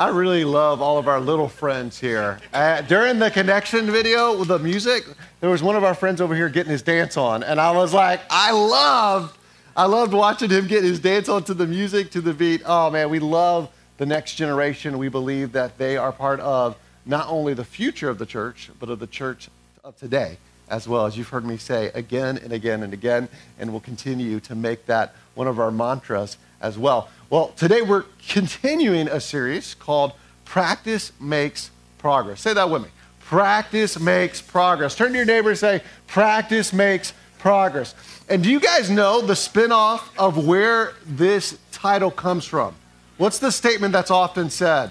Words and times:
I 0.00 0.08
really 0.08 0.44
love 0.44 0.80
all 0.80 0.96
of 0.96 1.08
our 1.08 1.20
little 1.20 1.46
friends 1.46 2.00
here. 2.00 2.38
Uh, 2.54 2.80
during 2.80 3.18
the 3.18 3.30
connection 3.30 3.90
video 3.90 4.34
with 4.34 4.48
the 4.48 4.58
music, 4.58 5.04
there 5.40 5.50
was 5.50 5.62
one 5.62 5.76
of 5.76 5.84
our 5.84 5.92
friends 5.92 6.22
over 6.22 6.34
here 6.34 6.48
getting 6.48 6.72
his 6.72 6.80
dance 6.80 7.18
on, 7.18 7.42
and 7.42 7.60
I 7.60 7.72
was 7.72 7.92
like, 7.92 8.22
I 8.30 8.50
loved, 8.50 9.36
I 9.76 9.84
loved 9.84 10.14
watching 10.14 10.48
him 10.48 10.66
get 10.68 10.84
his 10.84 11.00
dance 11.00 11.28
on 11.28 11.44
to 11.44 11.52
the 11.52 11.66
music, 11.66 12.12
to 12.12 12.22
the 12.22 12.32
beat. 12.32 12.62
Oh 12.64 12.88
man, 12.88 13.10
we 13.10 13.18
love 13.18 13.68
the 13.98 14.06
next 14.06 14.36
generation. 14.36 14.96
We 14.96 15.10
believe 15.10 15.52
that 15.52 15.76
they 15.76 15.98
are 15.98 16.12
part 16.12 16.40
of 16.40 16.78
not 17.04 17.28
only 17.28 17.52
the 17.52 17.66
future 17.66 18.08
of 18.08 18.16
the 18.16 18.24
church, 18.24 18.70
but 18.80 18.88
of 18.88 19.00
the 19.00 19.06
church 19.06 19.50
of 19.84 19.98
today 19.98 20.38
as 20.70 20.88
well, 20.88 21.04
as 21.04 21.18
you've 21.18 21.28
heard 21.28 21.44
me 21.44 21.58
say 21.58 21.90
again 21.94 22.38
and 22.38 22.54
again 22.54 22.82
and 22.82 22.94
again, 22.94 23.28
and 23.58 23.70
we'll 23.70 23.80
continue 23.80 24.40
to 24.40 24.54
make 24.54 24.86
that 24.86 25.14
one 25.34 25.46
of 25.46 25.58
our 25.58 25.70
mantras 25.70 26.38
as 26.62 26.78
well. 26.78 27.10
Well, 27.30 27.50
today 27.50 27.80
we're 27.80 28.06
continuing 28.28 29.06
a 29.06 29.20
series 29.20 29.76
called 29.76 30.14
Practice 30.44 31.12
Makes 31.20 31.70
Progress. 31.96 32.40
Say 32.40 32.54
that 32.54 32.68
with 32.68 32.82
me. 32.82 32.88
Practice 33.20 34.00
makes 34.00 34.42
progress. 34.42 34.96
Turn 34.96 35.12
to 35.12 35.16
your 35.16 35.24
neighbor 35.24 35.50
and 35.50 35.58
say, 35.58 35.80
Practice 36.08 36.72
makes 36.72 37.12
progress. 37.38 37.94
And 38.28 38.42
do 38.42 38.50
you 38.50 38.58
guys 38.58 38.90
know 38.90 39.20
the 39.20 39.34
spinoff 39.34 40.08
of 40.18 40.44
where 40.44 40.94
this 41.06 41.56
title 41.70 42.10
comes 42.10 42.46
from? 42.46 42.74
What's 43.16 43.38
the 43.38 43.52
statement 43.52 43.92
that's 43.92 44.10
often 44.10 44.50
said? 44.50 44.90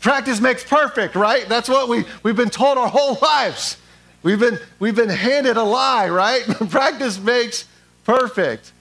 Practice 0.00 0.40
makes 0.40 0.64
perfect, 0.64 1.14
right? 1.14 1.48
That's 1.48 1.68
what 1.68 1.88
we, 1.88 2.04
we've 2.24 2.34
been 2.34 2.50
told 2.50 2.78
our 2.78 2.88
whole 2.88 3.16
lives. 3.22 3.76
We've 4.24 4.40
been, 4.40 4.58
we've 4.80 4.96
been 4.96 5.08
handed 5.08 5.56
a 5.56 5.62
lie, 5.62 6.08
right? 6.08 6.42
Practice 6.68 7.20
makes 7.20 7.66
perfect. 8.02 8.72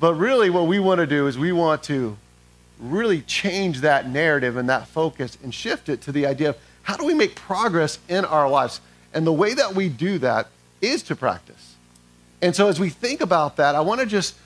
But 0.00 0.14
really, 0.14 0.50
what 0.50 0.66
we 0.66 0.78
want 0.78 0.98
to 0.98 1.06
do 1.06 1.26
is 1.26 1.36
we 1.36 1.52
want 1.52 1.82
to 1.84 2.16
really 2.78 3.22
change 3.22 3.80
that 3.80 4.08
narrative 4.08 4.56
and 4.56 4.68
that 4.68 4.86
focus 4.86 5.36
and 5.42 5.52
shift 5.52 5.88
it 5.88 6.00
to 6.02 6.12
the 6.12 6.26
idea 6.26 6.50
of 6.50 6.58
how 6.82 6.96
do 6.96 7.04
we 7.04 7.14
make 7.14 7.34
progress 7.34 7.98
in 8.08 8.24
our 8.24 8.48
lives? 8.48 8.80
And 9.12 9.26
the 9.26 9.32
way 9.32 9.54
that 9.54 9.74
we 9.74 9.88
do 9.88 10.18
that 10.18 10.48
is 10.80 11.02
to 11.04 11.16
practice. 11.16 11.74
And 12.40 12.54
so, 12.54 12.68
as 12.68 12.78
we 12.78 12.90
think 12.90 13.20
about 13.20 13.56
that, 13.56 13.74
I 13.74 13.80
want 13.80 14.00
to 14.00 14.06
just 14.06 14.36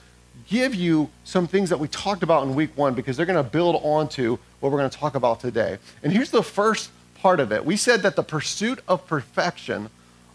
give 0.48 0.74
you 0.74 1.10
some 1.24 1.46
things 1.46 1.68
that 1.70 1.78
we 1.78 1.88
talked 1.88 2.22
about 2.22 2.42
in 2.44 2.54
week 2.54 2.76
one 2.76 2.94
because 2.94 3.16
they're 3.16 3.26
going 3.26 3.42
to 3.42 3.50
build 3.50 3.80
onto 3.82 4.38
what 4.60 4.72
we're 4.72 4.78
going 4.78 4.90
to 4.90 4.98
talk 4.98 5.14
about 5.14 5.40
today. 5.40 5.78
And 6.02 6.12
here's 6.12 6.30
the 6.30 6.42
first 6.42 6.90
part 7.16 7.38
of 7.38 7.52
it 7.52 7.64
we 7.64 7.76
said 7.76 8.02
that 8.02 8.16
the 8.16 8.22
pursuit 8.22 8.80
of 8.88 9.06
perfection 9.06 9.90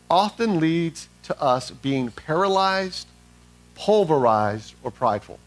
often 0.09 0.59
leads 0.59 1.09
to 1.23 1.41
us 1.41 1.71
being 1.71 2.11
paralyzed 2.11 3.07
pulverized 3.77 4.73
or 4.83 4.91
prideful. 4.91 5.39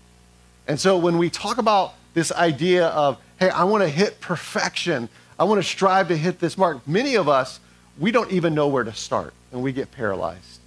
And 0.69 0.79
so 0.79 0.97
when 0.97 1.19
we 1.19 1.29
talk 1.29 1.59
about 1.59 1.95
this 2.15 2.31
idea 2.33 2.87
of, 2.89 3.19
hey, 3.39 3.51
I 3.51 3.65
want 3.65 3.83
to 3.83 3.89
hit 3.89 4.21
perfection, 4.21 5.09
I 5.39 5.45
want 5.45 5.61
to 5.61 5.69
strive 5.69 6.09
to 6.09 6.17
hit 6.17 6.39
this 6.39 6.57
mark, 6.57 6.87
many 6.87 7.17
of 7.17 7.29
us, 7.29 7.61
we 7.99 8.13
don't 8.13 8.31
even 8.31 8.55
know 8.55 8.69
where 8.69 8.85
to 8.85 8.95
start 8.95 9.35
and 9.53 9.63
we 9.63 9.73
get 9.73 9.91
paralyzed, 9.91 10.61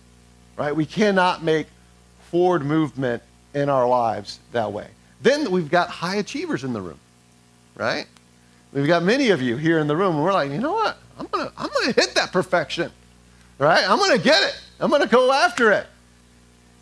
right? 0.58 0.75
We 0.75 0.86
cannot 0.86 1.44
make 1.44 1.67
forward 2.30 2.66
movement 2.66 3.23
in 3.53 3.69
our 3.69 3.88
lives 3.88 4.39
that 4.52 4.72
way. 4.72 4.88
Then 5.22 5.50
we've 5.50 5.72
got 5.72 5.89
high 5.89 6.17
achievers 6.17 6.64
in 6.64 6.73
the 6.73 6.81
room, 6.81 7.00
right? 7.75 8.08
We've 8.73 8.88
got 8.88 9.03
many 9.03 9.30
of 9.30 9.41
you 9.41 9.56
here 9.56 9.80
in 9.80 9.88
the 9.88 9.95
room, 9.95 10.16
and 10.16 10.23
we're 10.23 10.34
like, 10.34 10.52
you 10.52 10.58
know 10.58 10.73
what? 10.73 10.97
I'm 11.17 11.28
gonna, 11.28 11.52
I'm 11.58 11.69
gonna 11.69 11.94
hit 11.94 12.16
that 12.16 12.34
perfection, 12.34 12.91
right? 13.58 13.89
I'm 13.89 14.00
gonna 14.00 14.17
get 14.17 14.44
it. 14.44 14.59
I'm 14.80 14.89
gonna 14.89 15.08
go 15.08 15.31
after 15.31 15.72
it. 15.72 15.88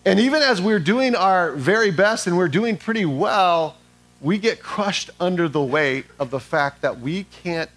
And 0.03 0.19
even 0.19 0.41
as 0.41 0.59
we're 0.59 0.79
doing 0.79 1.15
our 1.15 1.51
very 1.51 1.91
best 1.91 2.25
and 2.25 2.35
we're 2.35 2.47
doing 2.47 2.75
pretty 2.75 3.05
well, 3.05 3.75
we 4.19 4.39
get 4.39 4.61
crushed 4.61 5.11
under 5.19 5.47
the 5.47 5.61
weight 5.61 6.05
of 6.19 6.31
the 6.31 6.39
fact 6.39 6.81
that 6.81 6.99
we 6.99 7.25
can't 7.43 7.69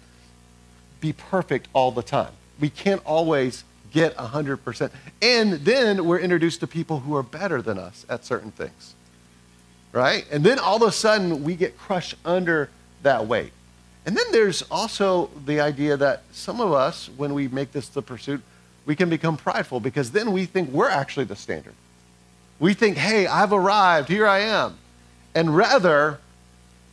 be 1.01 1.13
perfect 1.13 1.67
all 1.73 1.91
the 1.91 2.01
time. 2.01 2.31
We 2.59 2.69
can't 2.69 3.01
always 3.05 3.63
get 3.91 4.15
100%. 4.15 4.91
And 5.21 5.53
then 5.53 6.05
we're 6.05 6.19
introduced 6.19 6.61
to 6.61 6.67
people 6.67 7.01
who 7.01 7.15
are 7.15 7.23
better 7.23 7.61
than 7.61 7.77
us 7.77 8.05
at 8.09 8.25
certain 8.25 8.51
things. 8.51 8.95
Right? 9.91 10.25
And 10.31 10.43
then 10.43 10.57
all 10.57 10.77
of 10.77 10.81
a 10.81 10.91
sudden 10.91 11.43
we 11.43 11.55
get 11.55 11.77
crushed 11.77 12.15
under 12.25 12.69
that 13.03 13.27
weight. 13.27 13.53
And 14.05 14.17
then 14.17 14.25
there's 14.31 14.63
also 14.63 15.29
the 15.45 15.59
idea 15.61 15.95
that 15.97 16.23
some 16.31 16.59
of 16.59 16.73
us, 16.73 17.09
when 17.17 17.33
we 17.33 17.47
make 17.47 17.71
this 17.71 17.87
the 17.87 18.01
pursuit, 18.01 18.41
we 18.85 18.95
can 18.95 19.09
become 19.09 19.37
prideful 19.37 19.79
because 19.79 20.11
then 20.11 20.31
we 20.31 20.45
think 20.45 20.71
we're 20.71 20.89
actually 20.89 21.25
the 21.25 21.35
standard. 21.35 21.73
We 22.59 22.73
think, 22.73 22.97
hey, 22.97 23.27
I've 23.27 23.51
arrived, 23.51 24.09
here 24.09 24.27
I 24.27 24.39
am. 24.39 24.77
And 25.33 25.55
rather, 25.55 26.19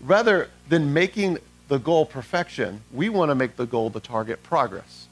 rather 0.01 0.51
than 0.69 0.93
making 0.93 1.39
the 1.69 1.79
goal 1.79 2.05
perfection, 2.05 2.83
we 2.93 3.09
want 3.09 3.31
to 3.31 3.35
make 3.35 3.57
the 3.57 3.67
goal 3.67 3.89
the 3.91 4.01
target 4.01 4.43
progress. 4.43 5.07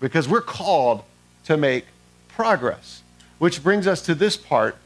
Because 0.00 0.28
we're 0.28 0.40
called 0.40 1.02
to 1.44 1.56
make 1.56 1.84
progress. 2.28 3.02
Which 3.38 3.62
brings 3.62 3.86
us 3.86 4.02
to 4.02 4.14
this 4.14 4.36
part 4.36 4.76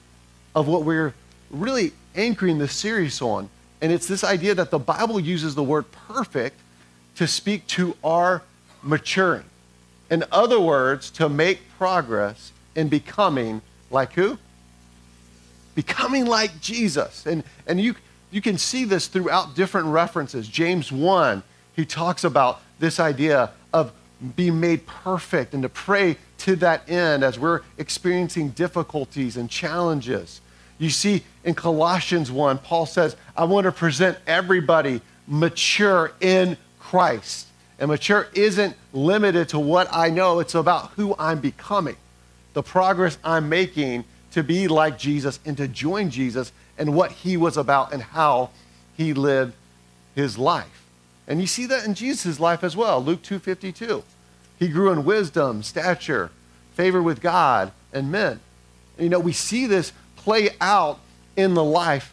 of 0.54 0.66
what 0.66 0.84
we're 0.84 1.14
really 1.50 1.92
anchoring 2.14 2.58
this 2.58 2.72
series 2.72 3.22
on. 3.22 3.48
And 3.80 3.92
it's 3.92 4.06
this 4.06 4.24
idea 4.24 4.54
that 4.54 4.70
the 4.70 4.78
Bible 4.78 5.18
uses 5.18 5.54
the 5.54 5.62
word 5.62 5.86
perfect 5.92 6.58
to 7.16 7.26
speak 7.26 7.66
to 7.68 7.96
our 8.02 8.42
maturing. 8.82 9.44
In 10.10 10.24
other 10.30 10.60
words, 10.60 11.10
to 11.12 11.28
make 11.28 11.60
progress 11.78 12.52
in 12.74 12.88
becoming 12.88 13.62
like 13.90 14.12
who? 14.12 14.38
Becoming 15.74 16.26
like 16.26 16.60
Jesus. 16.60 17.26
And, 17.26 17.44
and 17.66 17.80
you, 17.80 17.94
you 18.30 18.40
can 18.40 18.58
see 18.58 18.84
this 18.84 19.06
throughout 19.06 19.54
different 19.54 19.88
references. 19.88 20.48
James 20.48 20.90
1, 20.90 21.42
he 21.74 21.84
talks 21.84 22.24
about 22.24 22.60
this 22.78 22.98
idea 23.00 23.50
of 23.72 23.92
being 24.36 24.60
made 24.60 24.86
perfect 24.86 25.54
and 25.54 25.62
to 25.62 25.68
pray 25.68 26.16
to 26.38 26.56
that 26.56 26.88
end 26.88 27.22
as 27.22 27.38
we're 27.38 27.60
experiencing 27.78 28.50
difficulties 28.50 29.36
and 29.36 29.48
challenges. 29.48 30.40
You 30.78 30.90
see 30.90 31.22
in 31.44 31.54
Colossians 31.54 32.30
1, 32.30 32.58
Paul 32.58 32.86
says, 32.86 33.16
I 33.36 33.44
want 33.44 33.64
to 33.64 33.72
present 33.72 34.18
everybody 34.26 35.00
mature 35.26 36.12
in 36.20 36.56
Christ. 36.78 37.48
And 37.78 37.88
mature 37.88 38.28
isn't 38.34 38.76
limited 38.92 39.48
to 39.50 39.58
what 39.58 39.88
I 39.92 40.10
know, 40.10 40.40
it's 40.40 40.54
about 40.54 40.90
who 40.92 41.14
I'm 41.18 41.40
becoming, 41.40 41.96
the 42.52 42.62
progress 42.62 43.18
I'm 43.24 43.48
making 43.48 44.04
to 44.32 44.42
be 44.42 44.68
like 44.68 44.98
Jesus 44.98 45.38
and 45.44 45.56
to 45.56 45.68
join 45.68 46.10
Jesus 46.10 46.52
and 46.78 46.94
what 46.94 47.12
he 47.12 47.36
was 47.36 47.56
about 47.56 47.92
and 47.92 48.02
how 48.02 48.50
he 48.96 49.12
lived 49.14 49.54
his 50.14 50.38
life. 50.38 50.84
And 51.26 51.40
you 51.40 51.46
see 51.46 51.66
that 51.66 51.86
in 51.86 51.94
Jesus' 51.94 52.40
life 52.40 52.64
as 52.64 52.76
well. 52.76 53.02
Luke 53.02 53.22
2:52. 53.22 54.02
He 54.58 54.68
grew 54.68 54.90
in 54.92 55.04
wisdom, 55.04 55.62
stature, 55.62 56.30
favor 56.74 57.02
with 57.02 57.20
God 57.20 57.72
and 57.92 58.10
men. 58.10 58.40
And, 58.96 59.04
you 59.04 59.08
know, 59.08 59.18
we 59.18 59.32
see 59.32 59.66
this 59.66 59.92
play 60.16 60.50
out 60.60 60.98
in 61.36 61.54
the 61.54 61.64
life 61.64 62.12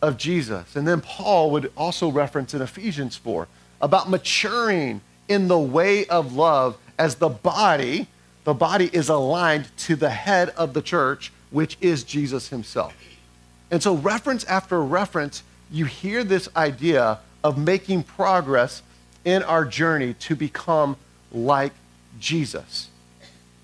of 0.00 0.16
Jesus. 0.16 0.76
And 0.76 0.86
then 0.86 1.00
Paul 1.00 1.50
would 1.50 1.72
also 1.76 2.10
reference 2.10 2.54
in 2.54 2.62
Ephesians 2.62 3.16
4 3.16 3.48
about 3.80 4.08
maturing 4.08 5.00
in 5.28 5.48
the 5.48 5.58
way 5.58 6.06
of 6.06 6.34
love 6.34 6.76
as 6.98 7.16
the 7.16 7.28
body, 7.28 8.06
the 8.44 8.54
body 8.54 8.90
is 8.92 9.08
aligned 9.08 9.68
to 9.78 9.96
the 9.96 10.10
head 10.10 10.50
of 10.50 10.72
the 10.74 10.82
church, 10.82 11.32
which 11.50 11.76
is 11.80 12.04
Jesus 12.04 12.48
himself. 12.48 12.94
And 13.70 13.82
so, 13.82 13.94
reference 13.96 14.44
after 14.44 14.82
reference, 14.82 15.42
you 15.70 15.84
hear 15.84 16.24
this 16.24 16.48
idea 16.56 17.20
of 17.44 17.56
making 17.56 18.02
progress 18.02 18.82
in 19.24 19.42
our 19.42 19.64
journey 19.64 20.14
to 20.14 20.34
become 20.34 20.96
like 21.32 21.72
Jesus. 22.18 22.88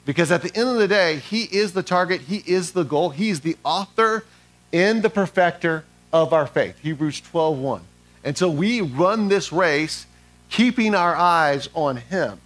Because 0.04 0.30
at 0.30 0.42
the 0.42 0.56
end 0.56 0.68
of 0.68 0.76
the 0.76 0.88
day, 0.88 1.16
he 1.16 1.44
is 1.44 1.72
the 1.72 1.82
target, 1.82 2.22
he 2.22 2.42
is 2.46 2.72
the 2.72 2.84
goal, 2.84 3.10
he's 3.10 3.40
the 3.40 3.56
author 3.64 4.24
and 4.72 5.02
the 5.02 5.10
perfecter 5.10 5.84
of 6.12 6.32
our 6.32 6.46
faith. 6.46 6.78
Hebrews 6.80 7.20
12:1. 7.20 7.82
And 8.22 8.36
so 8.38 8.48
we 8.48 8.80
run 8.80 9.28
this 9.28 9.52
race 9.52 10.06
keeping 10.48 10.94
our 10.94 11.16
eyes 11.16 11.68
on 11.74 11.96
him, 11.96 12.40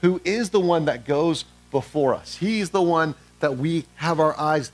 who 0.00 0.20
is 0.24 0.50
the 0.50 0.60
one 0.60 0.84
that 0.84 1.04
goes 1.04 1.44
before 1.70 2.14
us. 2.14 2.36
He's 2.36 2.70
the 2.70 2.82
one 2.82 3.14
that 3.40 3.56
we 3.56 3.84
have 3.96 4.20
our 4.20 4.38
eyes 4.38 4.70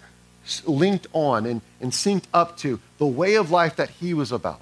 linked 0.64 1.06
on 1.12 1.46
and, 1.46 1.60
and 1.80 1.92
synced 1.92 2.24
up 2.32 2.56
to 2.58 2.80
the 2.98 3.06
way 3.06 3.34
of 3.34 3.50
life 3.50 3.76
that 3.76 3.90
he 3.90 4.14
was 4.14 4.30
about. 4.30 4.60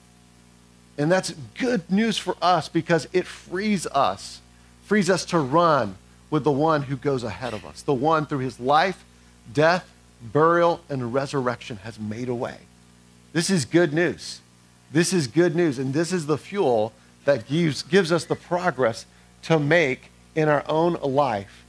And 0.97 1.11
that's 1.11 1.35
good 1.59 1.91
news 1.91 2.17
for 2.17 2.37
us 2.41 2.69
because 2.69 3.09
it 3.13 3.27
frees 3.27 3.87
us, 3.89 4.41
frees 4.85 5.11
us 5.11 5.25
to 5.27 5.39
run 5.39 5.97
with 6.31 6.45
the 6.45 6.53
one 6.53 6.83
who 6.83 6.97
goes 6.97 7.25
ahead 7.25 7.53
of 7.53 7.65
us, 7.65 7.83
the 7.83 7.95
one 7.95 8.27
through 8.27 8.39
his 8.39 8.61
life, 8.61 9.05
death, 9.53 9.91
burial, 10.23 10.81
and 10.89 11.13
resurrection 11.13 11.79
has 11.79 11.99
made 11.99 12.29
a 12.29 12.35
way. 12.35 12.59
This 13.33 13.51
is 13.51 13.65
good 13.65 13.93
news. 13.93 14.41
This 14.93 15.13
is 15.13 15.27
good 15.27 15.57
news. 15.57 15.79
And 15.79 15.93
this 15.93 16.13
is 16.13 16.27
the 16.27 16.39
fuel 16.39 16.93
that 17.25 17.49
gives, 17.49 17.83
gives 17.83 18.13
us 18.13 18.25
the 18.25 18.37
progress 18.37 19.07
to 19.43 19.59
make 19.59 20.11
in 20.35 20.49
our 20.49 20.65
own 20.69 20.95
life 20.95 21.64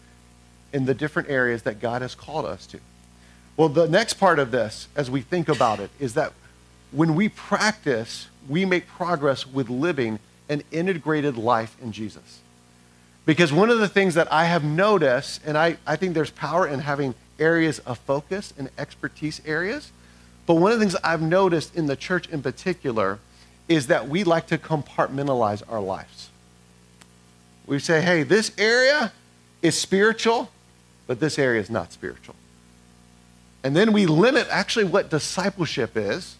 in 0.76 0.84
the 0.84 0.94
different 0.94 1.30
areas 1.30 1.64
that 1.64 1.80
God 1.80 2.02
has 2.02 2.14
called 2.16 2.44
us 2.44 2.68
to. 2.68 2.82
Well, 3.56 3.70
the 3.70 3.88
next 3.88 4.16
part 4.16 4.40
of 4.40 4.52
this, 4.52 4.90
as 4.94 5.10
we 5.10 5.22
think 5.22 5.48
about 5.48 5.80
it, 5.80 5.90
is 6.02 6.16
that 6.16 6.34
when 6.92 7.16
we 7.16 7.30
practice, 7.30 8.28
we 8.50 8.66
make 8.66 8.86
progress 8.86 9.48
with 9.48 9.70
living 9.70 10.20
an 10.50 10.64
integrated 10.74 11.38
life 11.38 11.78
in 11.82 11.94
Jesus. 11.94 12.42
Because 13.26 13.54
one 13.54 13.70
of 13.70 13.80
the 13.80 13.88
things 13.88 14.16
that 14.16 14.30
I 14.34 14.46
have 14.46 14.66
noticed, 14.66 15.40
and 15.46 15.58
I, 15.58 15.78
I 15.88 15.96
think 15.96 16.14
there's 16.14 16.30
power 16.30 16.68
in 16.68 16.80
having 16.80 17.16
areas 17.40 17.80
of 17.80 17.98
focus 18.00 18.54
and 18.58 18.70
expertise 18.78 19.42
areas, 19.46 19.94
but 20.46 20.56
one 20.56 20.74
of 20.74 20.80
the 20.80 20.86
things 20.86 20.98
I've 21.06 21.22
noticed 21.22 21.74
in 21.74 21.86
the 21.86 21.96
church 21.96 22.28
in 22.28 22.42
particular 22.42 23.20
is 23.70 23.88
that 23.88 24.10
we 24.10 24.26
like 24.26 24.48
to 24.48 24.58
compartmentalize 24.58 25.64
our 25.70 25.80
lives. 25.80 26.30
We 27.66 27.80
say, 27.80 28.02
hey, 28.02 28.24
this 28.24 28.52
area 28.58 29.14
is 29.62 29.80
spiritual, 29.80 30.50
but 31.08 31.20
this 31.20 31.38
area 31.38 31.62
is 31.62 31.70
not 31.70 31.92
spiritual. 31.92 32.36
And 33.64 33.76
then 33.76 33.94
we 33.94 34.06
limit 34.06 34.48
actually 34.50 34.86
what 34.86 35.10
discipleship 35.10 35.98
is, 35.98 36.36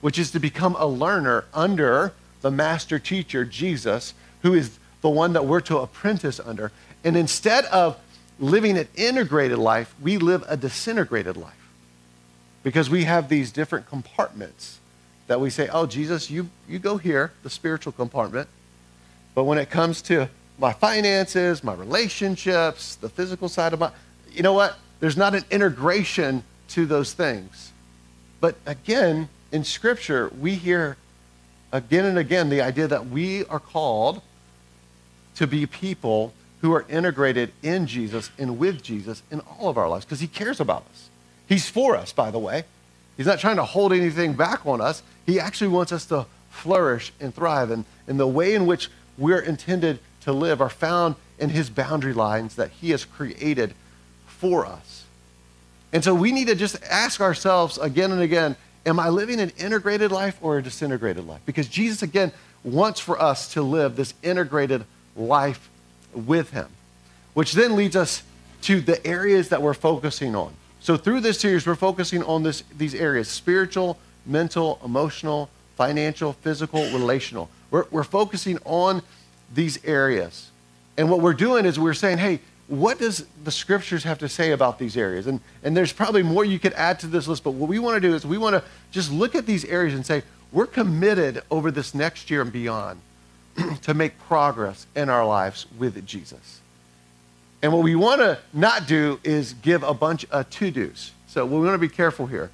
which 0.00 0.18
is 0.18 0.30
to 0.32 0.38
become 0.38 0.76
a 0.78 0.86
learner 0.86 1.44
under 1.52 2.12
the 2.42 2.50
master 2.50 2.98
teacher, 2.98 3.44
Jesus, 3.44 4.14
who 4.42 4.54
is 4.54 4.78
the 5.00 5.10
one 5.10 5.32
that 5.32 5.46
we're 5.46 5.60
to 5.62 5.78
apprentice 5.78 6.40
under. 6.40 6.72
And 7.04 7.16
instead 7.16 7.64
of 7.66 7.98
living 8.38 8.78
an 8.78 8.88
integrated 8.94 9.58
life, 9.58 9.94
we 10.00 10.16
live 10.16 10.44
a 10.48 10.56
disintegrated 10.56 11.36
life 11.36 11.54
because 12.62 12.88
we 12.88 13.04
have 13.04 13.28
these 13.28 13.50
different 13.50 13.86
compartments 13.86 14.78
that 15.26 15.40
we 15.40 15.50
say, 15.50 15.68
oh, 15.68 15.86
Jesus, 15.86 16.30
you, 16.30 16.50
you 16.68 16.78
go 16.78 16.96
here, 16.96 17.32
the 17.42 17.50
spiritual 17.50 17.92
compartment. 17.92 18.48
But 19.34 19.44
when 19.44 19.58
it 19.58 19.70
comes 19.70 20.02
to 20.02 20.28
my 20.60 20.72
finances, 20.72 21.64
my 21.64 21.74
relationships, 21.74 22.96
the 22.96 23.08
physical 23.08 23.48
side 23.48 23.72
of 23.72 23.80
my, 23.80 23.90
you 24.30 24.42
know 24.42 24.52
what? 24.52 24.78
There's 25.00 25.16
not 25.16 25.34
an 25.34 25.44
integration 25.50 26.44
to 26.68 26.86
those 26.86 27.12
things. 27.14 27.72
But 28.40 28.56
again, 28.66 29.28
in 29.50 29.64
Scripture, 29.64 30.30
we 30.38 30.54
hear 30.54 30.96
again 31.72 32.04
and 32.04 32.18
again 32.18 32.50
the 32.50 32.60
idea 32.60 32.86
that 32.86 33.08
we 33.08 33.44
are 33.46 33.60
called 33.60 34.22
to 35.36 35.46
be 35.46 35.66
people 35.66 36.32
who 36.60 36.74
are 36.74 36.84
integrated 36.88 37.52
in 37.62 37.86
Jesus 37.86 38.30
and 38.38 38.58
with 38.58 38.82
Jesus 38.82 39.22
in 39.30 39.40
all 39.40 39.68
of 39.68 39.78
our 39.78 39.88
lives 39.88 40.04
because 40.04 40.20
He 40.20 40.26
cares 40.26 40.60
about 40.60 40.84
us. 40.90 41.08
He's 41.48 41.68
for 41.68 41.96
us, 41.96 42.12
by 42.12 42.30
the 42.30 42.38
way. 42.38 42.64
He's 43.16 43.26
not 43.26 43.38
trying 43.38 43.56
to 43.56 43.64
hold 43.64 43.92
anything 43.92 44.34
back 44.34 44.66
on 44.66 44.80
us. 44.80 45.02
He 45.26 45.40
actually 45.40 45.68
wants 45.68 45.92
us 45.92 46.04
to 46.06 46.26
flourish 46.50 47.12
and 47.20 47.34
thrive. 47.34 47.70
And, 47.70 47.84
and 48.06 48.20
the 48.20 48.26
way 48.26 48.54
in 48.54 48.66
which 48.66 48.88
we're 49.18 49.40
intended 49.40 49.98
to 50.22 50.32
live 50.32 50.60
are 50.60 50.70
found 50.70 51.16
in 51.38 51.50
His 51.50 51.70
boundary 51.70 52.12
lines 52.12 52.56
that 52.56 52.70
He 52.70 52.90
has 52.90 53.04
created 53.04 53.74
for 54.26 54.66
us. 54.66 55.04
And 55.92 56.04
so 56.04 56.14
we 56.14 56.32
need 56.32 56.46
to 56.46 56.54
just 56.54 56.82
ask 56.84 57.20
ourselves 57.20 57.78
again 57.78 58.12
and 58.12 58.22
again 58.22 58.56
Am 58.86 58.98
I 58.98 59.10
living 59.10 59.40
an 59.40 59.50
integrated 59.58 60.10
life 60.10 60.38
or 60.40 60.56
a 60.56 60.62
disintegrated 60.62 61.26
life? 61.26 61.42
Because 61.44 61.68
Jesus, 61.68 62.02
again, 62.02 62.32
wants 62.64 62.98
for 62.98 63.20
us 63.20 63.52
to 63.52 63.62
live 63.62 63.96
this 63.96 64.14
integrated 64.22 64.84
life 65.14 65.68
with 66.14 66.50
Him, 66.50 66.68
which 67.34 67.52
then 67.52 67.76
leads 67.76 67.94
us 67.94 68.22
to 68.62 68.80
the 68.80 69.04
areas 69.06 69.50
that 69.50 69.60
we're 69.60 69.74
focusing 69.74 70.34
on. 70.34 70.54
So, 70.80 70.96
through 70.96 71.20
this 71.20 71.38
series, 71.38 71.66
we're 71.66 71.74
focusing 71.74 72.22
on 72.22 72.42
this, 72.42 72.64
these 72.76 72.94
areas 72.94 73.28
spiritual, 73.28 73.98
mental, 74.24 74.80
emotional, 74.82 75.50
financial, 75.76 76.32
physical, 76.32 76.82
relational. 76.84 77.50
We're, 77.70 77.84
we're 77.90 78.02
focusing 78.02 78.58
on 78.64 79.02
these 79.52 79.84
areas. 79.84 80.50
And 80.96 81.10
what 81.10 81.20
we're 81.20 81.34
doing 81.34 81.64
is 81.64 81.78
we're 81.78 81.94
saying, 81.94 82.18
hey, 82.18 82.40
what 82.68 82.98
does 82.98 83.26
the 83.42 83.50
scriptures 83.50 84.04
have 84.04 84.18
to 84.18 84.28
say 84.28 84.52
about 84.52 84.78
these 84.78 84.96
areas? 84.96 85.26
And, 85.26 85.40
and 85.64 85.76
there's 85.76 85.92
probably 85.92 86.22
more 86.22 86.44
you 86.44 86.58
could 86.58 86.72
add 86.74 87.00
to 87.00 87.08
this 87.08 87.26
list, 87.26 87.42
but 87.42 87.52
what 87.52 87.68
we 87.68 87.78
want 87.78 88.00
to 88.00 88.08
do 88.08 88.14
is 88.14 88.24
we 88.24 88.38
want 88.38 88.54
to 88.54 88.62
just 88.92 89.10
look 89.10 89.34
at 89.34 89.44
these 89.44 89.64
areas 89.64 89.94
and 89.94 90.06
say, 90.06 90.22
we're 90.52 90.66
committed 90.66 91.42
over 91.50 91.70
this 91.70 91.94
next 91.94 92.30
year 92.30 92.42
and 92.42 92.52
beyond 92.52 93.00
to 93.82 93.94
make 93.94 94.18
progress 94.20 94.86
in 94.94 95.08
our 95.08 95.26
lives 95.26 95.66
with 95.78 96.04
Jesus. 96.06 96.60
And 97.62 97.72
what 97.72 97.82
we 97.82 97.94
want 97.94 98.20
to 98.20 98.38
not 98.52 98.86
do 98.86 99.20
is 99.22 99.52
give 99.54 99.82
a 99.82 99.92
bunch 99.92 100.24
of 100.30 100.48
to 100.50 100.70
dos. 100.70 101.12
So 101.26 101.44
we 101.44 101.58
want 101.60 101.74
to 101.74 101.78
be 101.78 101.88
careful 101.88 102.26
here. 102.26 102.50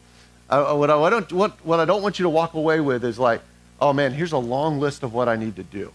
Uh, 0.49 0.75
what, 0.75 0.91
I, 0.91 1.11
don't, 1.11 1.33
what, 1.33 1.65
what 1.65 1.81
I 1.81 1.85
don't 1.85 2.03
want 2.03 2.19
you 2.19 2.25
to 2.25 2.29
walk 2.29 2.55
away 2.55 2.81
with 2.81 3.05
is 3.05 3.19
like, 3.19 3.41
oh 3.81 3.93
man, 3.93 4.13
here's 4.13 4.33
a 4.33 4.39
long 4.39 4.79
list 4.81 5.03
of 5.03 5.13
what 5.13 5.29
I 5.29 5.37
need 5.37 5.57
to 5.57 5.63
do. 5.63 5.93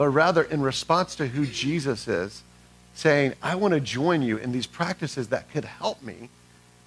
But 0.00 0.08
rather, 0.08 0.44
in 0.44 0.62
response 0.62 1.14
to 1.16 1.26
who 1.26 1.44
Jesus 1.44 2.08
is, 2.08 2.42
saying, 2.94 3.34
I 3.42 3.54
want 3.56 3.74
to 3.74 3.80
join 3.80 4.22
you 4.22 4.38
in 4.38 4.50
these 4.50 4.66
practices 4.66 5.28
that 5.28 5.50
could 5.50 5.66
help 5.66 6.02
me 6.02 6.30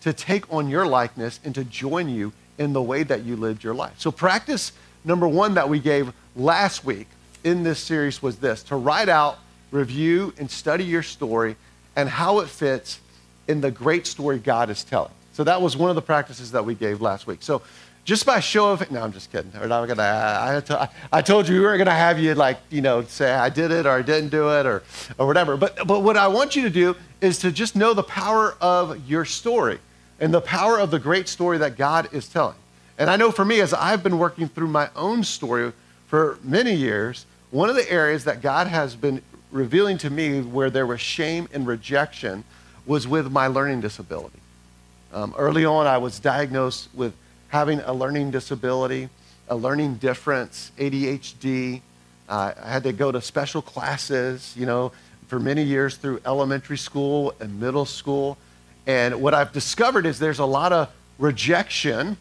to 0.02 0.14
take 0.14 0.52
on 0.52 0.68
your 0.68 0.88
likeness 0.88 1.40
and 1.44 1.54
to 1.54 1.64
join 1.64 2.10
you 2.10 2.34
in 2.58 2.74
the 2.74 2.82
way 2.82 3.04
that 3.04 3.22
you 3.22 3.36
lived 3.36 3.64
your 3.64 3.76
life. 3.76 3.94
So, 4.00 4.12
practice 4.12 4.72
number 5.06 5.28
one 5.28 5.54
that 5.54 5.70
we 5.70 5.78
gave 5.78 6.12
last 6.36 6.86
week 6.86 7.06
in 7.44 7.62
this 7.62 7.78
series 7.78 8.20
was 8.24 8.38
this 8.38 8.64
to 8.64 8.76
write 8.78 9.10
out, 9.10 9.38
review, 9.70 10.34
and 10.40 10.50
study 10.50 10.84
your 10.84 11.04
story 11.04 11.56
and 11.96 12.10
how 12.10 12.40
it 12.40 12.50
fits 12.50 13.00
in 13.48 13.62
the 13.62 13.70
great 13.70 14.08
story 14.08 14.40
God 14.40 14.72
is 14.72 14.84
telling. 14.84 15.14
So, 15.34 15.44
that 15.44 15.62
was 15.62 15.78
one 15.78 15.92
of 15.92 15.96
the 15.96 16.02
practices 16.02 16.54
that 16.54 16.66
we 16.66 16.74
gave 16.74 17.00
last 17.00 17.28
week. 17.28 17.44
So, 17.44 17.62
just 18.06 18.26
by 18.26 18.40
show 18.40 18.72
of. 18.72 18.90
No, 18.92 19.02
I'm 19.02 19.14
just 19.14 19.32
kidding. 19.32 19.52
We're 19.60 19.68
not 19.68 19.88
gonna. 19.88 20.04
I, 20.04 20.90
I, 21.12 21.22
told 21.22 21.48
you 21.48 21.56
we 21.56 21.62
weren't 21.62 21.78
gonna 21.78 21.92
have 21.92 22.20
you 22.20 22.34
like 22.36 22.58
you 22.70 22.82
know 22.82 23.04
say 23.04 23.32
I 23.32 23.50
did 23.50 23.72
it 23.72 23.86
or 23.86 23.92
I 23.92 24.02
didn't 24.02 24.30
do 24.30 24.50
it 24.50 24.66
or 24.66 24.84
or 25.18 25.28
whatever. 25.28 25.58
But 25.58 25.88
but 25.88 26.02
what 26.02 26.18
I 26.18 26.28
want 26.28 26.56
you 26.56 26.64
to 26.64 26.70
do 26.70 26.96
is 27.22 27.40
to 27.40 27.52
just 27.52 27.76
know 27.76 27.94
the 27.94 28.04
power 28.04 28.56
of 28.60 29.10
your 29.10 29.26
story 29.26 29.80
and 30.20 30.34
the 30.34 30.42
power 30.42 30.80
of 30.80 30.92
the 30.92 31.00
great 31.00 31.28
story 31.28 31.58
that 31.60 31.78
God 31.78 32.10
is 32.14 32.28
telling. 32.28 32.56
And 32.98 33.10
I 33.10 33.16
know 33.16 33.32
for 33.32 33.46
me, 33.46 33.60
as 33.62 33.74
I've 33.74 34.04
been 34.04 34.20
working 34.20 34.48
through 34.48 34.68
my 34.68 34.90
own 34.96 35.24
story 35.24 35.74
for 36.08 36.38
many 36.44 36.74
years, 36.74 37.26
one 37.52 37.70
of 37.70 37.76
the 37.76 37.90
areas 37.90 38.26
that 38.26 38.42
God 38.42 38.68
has 38.68 38.96
been 38.96 39.22
revealing 39.52 39.98
to 40.00 40.10
me 40.10 40.42
where 40.42 40.70
there 40.70 40.86
was 40.86 41.00
shame 41.00 41.48
and 41.54 41.66
rejection 41.66 42.44
was 42.86 43.08
with 43.08 43.32
my 43.32 43.48
learning 43.48 43.82
disability. 43.82 44.40
Um, 45.14 45.34
early 45.38 45.64
on, 45.64 45.88
I 45.88 45.98
was 45.98 46.20
diagnosed 46.20 46.90
with 46.94 47.14
having 47.54 47.80
a 47.82 47.94
learning 47.94 48.32
disability, 48.32 49.08
a 49.48 49.56
learning 49.56 49.94
difference, 49.98 50.72
ADHD. 50.80 51.82
Uh, 52.28 52.52
I 52.60 52.68
had 52.68 52.82
to 52.82 52.92
go 52.92 53.12
to 53.12 53.22
special 53.22 53.62
classes, 53.62 54.56
you 54.58 54.66
know, 54.66 54.92
for 55.28 55.40
many 55.40 55.62
years 55.62 55.96
through 55.96 56.20
elementary 56.26 56.80
school 56.80 57.32
and 57.40 57.60
middle 57.60 57.86
school. 57.86 58.40
And 58.88 59.22
what 59.22 59.36
I've 59.36 59.54
discovered 59.54 60.08
is 60.08 60.18
there's 60.18 60.40
a 60.40 60.46
lot 60.46 60.74
of 60.74 60.92
rejection 61.20 62.18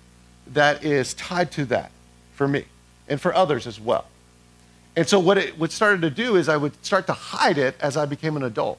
that 0.48 0.84
is 0.84 1.14
tied 1.14 1.50
to 1.52 1.64
that 1.64 1.92
for 2.34 2.46
me 2.46 2.66
and 3.08 3.18
for 3.18 3.34
others 3.34 3.66
as 3.66 3.80
well. 3.80 4.04
And 4.96 5.08
so 5.08 5.18
what 5.18 5.38
it 5.38 5.58
what 5.58 5.72
started 5.72 6.02
to 6.02 6.10
do 6.10 6.36
is 6.36 6.50
I 6.50 6.58
would 6.58 6.84
start 6.84 7.06
to 7.06 7.14
hide 7.14 7.56
it 7.56 7.74
as 7.80 7.96
I 7.96 8.04
became 8.04 8.36
an 8.36 8.42
adult. 8.42 8.78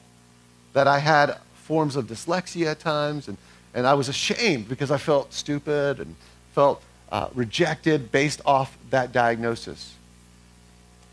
That 0.72 0.86
I 0.86 1.00
had 1.00 1.36
forms 1.64 1.96
of 1.96 2.06
dyslexia 2.06 2.66
at 2.66 2.78
times 2.78 3.26
and, 3.26 3.38
and 3.74 3.88
I 3.88 3.94
was 3.94 4.08
ashamed 4.08 4.68
because 4.68 4.92
I 4.92 4.98
felt 4.98 5.32
stupid 5.32 5.98
and 5.98 6.14
felt 6.54 6.82
uh, 7.10 7.28
rejected 7.34 8.10
based 8.10 8.40
off 8.46 8.78
that 8.90 9.12
diagnosis. 9.12 9.94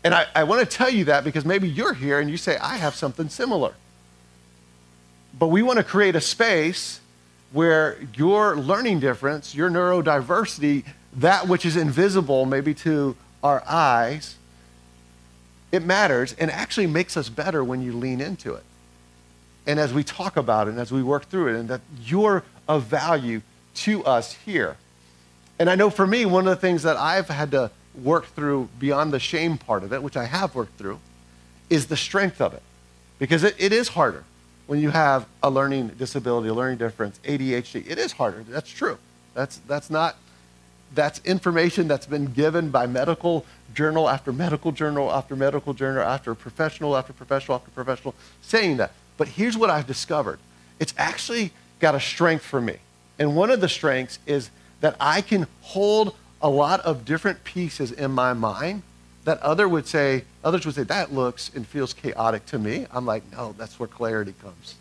And 0.04 0.14
I, 0.14 0.26
I 0.34 0.44
want 0.44 0.68
to 0.68 0.76
tell 0.76 0.90
you 0.90 1.04
that 1.06 1.24
because 1.24 1.44
maybe 1.44 1.68
you're 1.68 1.94
here 1.94 2.18
and 2.18 2.30
you 2.30 2.36
say, 2.36 2.56
I 2.56 2.76
have 2.76 2.94
something 2.94 3.28
similar. 3.28 3.74
But 5.38 5.48
we 5.48 5.62
want 5.62 5.78
to 5.78 5.84
create 5.84 6.16
a 6.16 6.20
space 6.20 7.00
where 7.52 7.98
your 8.14 8.56
learning 8.56 9.00
difference, 9.00 9.54
your 9.54 9.70
neurodiversity, 9.70 10.84
that 11.14 11.48
which 11.48 11.66
is 11.66 11.76
invisible 11.76 12.46
maybe 12.46 12.74
to 12.74 13.16
our 13.42 13.62
eyes, 13.68 14.36
it 15.70 15.84
matters 15.84 16.34
and 16.38 16.50
actually 16.50 16.86
makes 16.86 17.16
us 17.16 17.28
better 17.28 17.62
when 17.62 17.82
you 17.82 17.92
lean 17.92 18.20
into 18.20 18.54
it. 18.54 18.64
And 19.66 19.78
as 19.78 19.92
we 19.92 20.02
talk 20.02 20.36
about 20.36 20.66
it 20.66 20.70
and 20.70 20.80
as 20.80 20.90
we 20.90 21.02
work 21.02 21.26
through 21.26 21.48
it, 21.48 21.56
and 21.58 21.68
that 21.68 21.80
you're 22.02 22.44
of 22.68 22.84
value 22.84 23.42
to 23.74 24.04
us 24.04 24.34
here. 24.44 24.76
And 25.62 25.70
I 25.70 25.76
know 25.76 25.90
for 25.90 26.08
me, 26.08 26.24
one 26.24 26.48
of 26.48 26.50
the 26.50 26.60
things 26.60 26.82
that 26.82 26.96
I've 26.96 27.28
had 27.28 27.52
to 27.52 27.70
work 27.94 28.26
through 28.34 28.68
beyond 28.80 29.12
the 29.12 29.20
shame 29.20 29.58
part 29.58 29.84
of 29.84 29.92
it, 29.92 30.02
which 30.02 30.16
I 30.16 30.24
have 30.24 30.56
worked 30.56 30.76
through, 30.76 30.98
is 31.70 31.86
the 31.86 31.96
strength 31.96 32.40
of 32.40 32.52
it. 32.52 32.62
Because 33.20 33.44
it, 33.44 33.54
it 33.60 33.72
is 33.72 33.86
harder 33.86 34.24
when 34.66 34.80
you 34.80 34.90
have 34.90 35.24
a 35.40 35.48
learning 35.48 35.86
disability, 35.90 36.48
a 36.48 36.52
learning 36.52 36.78
difference, 36.78 37.20
ADHD. 37.22 37.88
It 37.88 37.96
is 37.96 38.10
harder. 38.10 38.42
That's 38.42 38.72
true. 38.72 38.98
That's, 39.34 39.58
that's 39.68 39.88
not, 39.88 40.16
that's 40.96 41.20
information 41.24 41.86
that's 41.86 42.06
been 42.06 42.32
given 42.32 42.70
by 42.70 42.88
medical 42.88 43.46
journal 43.72 44.08
after 44.08 44.32
medical 44.32 44.72
journal 44.72 45.12
after 45.12 45.36
medical 45.36 45.74
journal 45.74 46.02
after 46.02 46.34
professional 46.34 46.96
after 46.96 47.12
professional 47.12 47.54
after 47.54 47.70
professional 47.70 48.16
saying 48.40 48.78
that. 48.78 48.90
But 49.16 49.28
here's 49.28 49.56
what 49.56 49.70
I've 49.70 49.86
discovered 49.86 50.40
it's 50.80 50.92
actually 50.98 51.52
got 51.78 51.94
a 51.94 52.00
strength 52.00 52.44
for 52.44 52.60
me. 52.60 52.78
And 53.16 53.36
one 53.36 53.52
of 53.52 53.60
the 53.60 53.68
strengths 53.68 54.18
is 54.26 54.50
that 54.82 54.94
I 55.00 55.22
can 55.22 55.46
hold 55.62 56.14
a 56.42 56.50
lot 56.50 56.80
of 56.80 57.06
different 57.06 57.42
pieces 57.44 57.90
in 57.90 58.10
my 58.10 58.34
mind 58.34 58.82
that 59.24 59.40
other 59.40 59.66
would 59.68 59.86
say, 59.86 60.24
others 60.44 60.66
would 60.66 60.74
say, 60.74 60.82
that 60.82 61.14
looks 61.14 61.50
and 61.54 61.66
feels 61.66 61.94
chaotic 61.94 62.44
to 62.46 62.58
me. 62.58 62.86
I'm 62.90 63.06
like, 63.06 63.22
no, 63.32 63.54
that's 63.56 63.80
where 63.80 63.88
clarity 63.88 64.34
comes. 64.42 64.74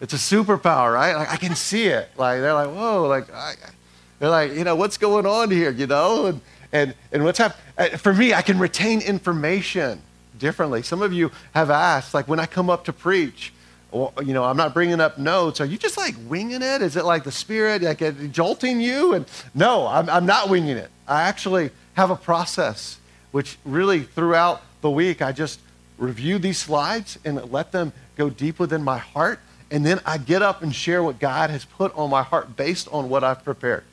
it's 0.00 0.12
a 0.12 0.16
superpower, 0.16 0.92
right? 0.92 1.14
Like 1.14 1.30
I 1.30 1.36
can 1.36 1.54
see 1.54 1.86
it. 1.86 2.08
Like 2.16 2.40
they're 2.40 2.54
like, 2.54 2.70
whoa, 2.70 3.06
like 3.06 3.32
I, 3.32 3.54
they're 4.18 4.30
like, 4.30 4.52
you 4.54 4.64
know, 4.64 4.74
what's 4.74 4.98
going 4.98 5.26
on 5.26 5.50
here, 5.50 5.70
you 5.70 5.86
know? 5.86 6.26
And, 6.26 6.40
And, 6.72 6.94
and 7.12 7.22
what's 7.24 7.38
happening? 7.38 7.62
Uh, 7.78 7.96
for 7.96 8.12
me, 8.12 8.34
I 8.34 8.42
can 8.42 8.58
retain 8.58 9.00
information 9.00 10.02
differently. 10.38 10.82
Some 10.82 11.00
of 11.00 11.12
you 11.12 11.30
have 11.54 11.70
asked, 11.70 12.12
like 12.12 12.26
when 12.26 12.40
I 12.40 12.46
come 12.46 12.68
up 12.68 12.84
to 12.86 12.92
preach, 12.92 13.52
you 13.92 14.34
know, 14.34 14.44
I'm 14.44 14.56
not 14.56 14.74
bringing 14.74 15.00
up 15.00 15.18
notes. 15.18 15.60
Are 15.60 15.64
you 15.64 15.78
just 15.78 15.96
like 15.96 16.14
winging 16.28 16.62
it? 16.62 16.82
Is 16.82 16.96
it 16.96 17.04
like 17.04 17.24
the 17.24 17.32
Spirit 17.32 17.82
like 17.82 18.02
uh, 18.02 18.10
jolting 18.30 18.80
you? 18.80 19.14
And 19.14 19.26
no, 19.54 19.86
I'm, 19.86 20.10
I'm 20.10 20.26
not 20.26 20.48
winging 20.48 20.76
it. 20.76 20.90
I 21.06 21.22
actually 21.22 21.70
have 21.94 22.10
a 22.10 22.16
process, 22.16 22.98
which 23.32 23.58
really 23.64 24.02
throughout 24.02 24.62
the 24.80 24.90
week, 24.90 25.22
I 25.22 25.32
just 25.32 25.60
review 25.98 26.38
these 26.38 26.58
slides 26.58 27.18
and 27.24 27.50
let 27.50 27.72
them 27.72 27.92
go 28.16 28.28
deep 28.28 28.58
within 28.58 28.82
my 28.82 28.98
heart. 28.98 29.40
And 29.70 29.84
then 29.84 30.00
I 30.04 30.18
get 30.18 30.42
up 30.42 30.62
and 30.62 30.74
share 30.74 31.02
what 31.02 31.18
God 31.18 31.50
has 31.50 31.64
put 31.64 31.96
on 31.96 32.10
my 32.10 32.22
heart 32.22 32.56
based 32.56 32.88
on 32.92 33.08
what 33.08 33.24
I've 33.24 33.44
prepared. 33.44 33.84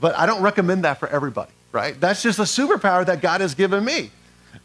But 0.00 0.18
I 0.18 0.26
don't 0.26 0.42
recommend 0.42 0.84
that 0.84 0.98
for 0.98 1.08
everybody, 1.08 1.52
right? 1.72 1.98
That's 1.98 2.22
just 2.22 2.38
a 2.38 2.42
superpower 2.42 3.06
that 3.06 3.22
God 3.22 3.40
has 3.40 3.54
given 3.54 3.84
me. 3.84 4.10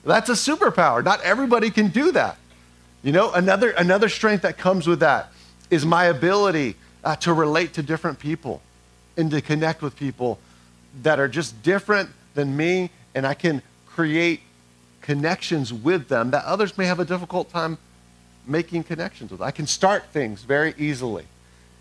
That's 0.03 0.29
a 0.29 0.33
superpower. 0.33 1.03
Not 1.03 1.21
everybody 1.21 1.69
can 1.69 1.89
do 1.89 2.11
that. 2.13 2.37
You 3.01 3.11
know, 3.13 3.31
another, 3.31 3.71
another 3.71 4.09
strength 4.09 4.41
that 4.41 4.57
comes 4.57 4.87
with 4.87 4.99
that 4.99 5.31
is 5.69 5.85
my 5.85 6.05
ability 6.05 6.75
uh, 7.03 7.15
to 7.17 7.33
relate 7.33 7.73
to 7.73 7.83
different 7.83 8.19
people 8.19 8.61
and 9.15 9.31
to 9.31 9.41
connect 9.41 9.81
with 9.81 9.95
people 9.95 10.39
that 11.03 11.19
are 11.19 11.27
just 11.27 11.61
different 11.63 12.09
than 12.33 12.55
me, 12.57 12.89
and 13.15 13.25
I 13.25 13.33
can 13.33 13.61
create 13.85 14.41
connections 15.01 15.73
with 15.73 16.07
them 16.07 16.31
that 16.31 16.43
others 16.45 16.77
may 16.77 16.85
have 16.85 16.99
a 16.99 17.05
difficult 17.05 17.49
time 17.49 17.77
making 18.45 18.83
connections 18.83 19.31
with. 19.31 19.41
I 19.41 19.51
can 19.51 19.67
start 19.67 20.05
things 20.11 20.43
very 20.43 20.73
easily. 20.77 21.25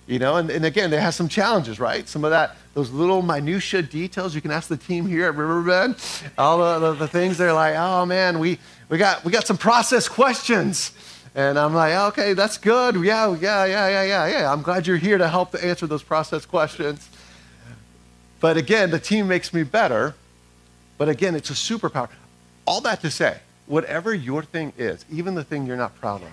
You 0.08 0.18
know, 0.18 0.36
and, 0.36 0.50
and 0.50 0.64
again, 0.64 0.88
they 0.88 0.98
have 0.98 1.14
some 1.14 1.28
challenges, 1.28 1.78
right? 1.78 2.08
Some 2.08 2.24
of 2.24 2.30
that, 2.30 2.56
those 2.72 2.90
little 2.90 3.20
minutia 3.20 3.82
details, 3.82 4.34
you 4.34 4.40
can 4.40 4.50
ask 4.50 4.66
the 4.66 4.78
team 4.78 5.06
here 5.06 5.26
at 5.26 5.34
Riverbend, 5.34 5.96
all 6.38 6.58
the, 6.58 6.78
the, 6.78 6.94
the 7.00 7.08
things 7.08 7.36
they're 7.36 7.52
like, 7.52 7.74
oh 7.76 8.06
man, 8.06 8.38
we, 8.38 8.58
we, 8.88 8.96
got, 8.96 9.22
we 9.22 9.30
got 9.30 9.46
some 9.46 9.58
process 9.58 10.08
questions. 10.08 10.92
And 11.34 11.58
I'm 11.58 11.74
like, 11.74 11.92
okay, 12.12 12.32
that's 12.32 12.56
good. 12.56 12.94
Yeah, 12.96 13.36
yeah, 13.38 13.66
yeah, 13.66 13.88
yeah, 13.88 14.02
yeah, 14.02 14.26
yeah. 14.26 14.50
I'm 14.50 14.62
glad 14.62 14.86
you're 14.86 14.96
here 14.96 15.18
to 15.18 15.28
help 15.28 15.50
to 15.50 15.62
answer 15.62 15.86
those 15.86 16.02
process 16.02 16.46
questions. 16.46 17.06
But 18.40 18.56
again, 18.56 18.90
the 18.90 18.98
team 18.98 19.28
makes 19.28 19.52
me 19.52 19.62
better. 19.62 20.14
But 20.96 21.10
again, 21.10 21.34
it's 21.34 21.50
a 21.50 21.52
superpower. 21.52 22.08
All 22.66 22.80
that 22.80 23.02
to 23.02 23.10
say, 23.10 23.40
whatever 23.66 24.14
your 24.14 24.42
thing 24.42 24.72
is, 24.78 25.04
even 25.12 25.34
the 25.34 25.44
thing 25.44 25.66
you're 25.66 25.76
not 25.76 25.94
proud 26.00 26.22
of, 26.22 26.30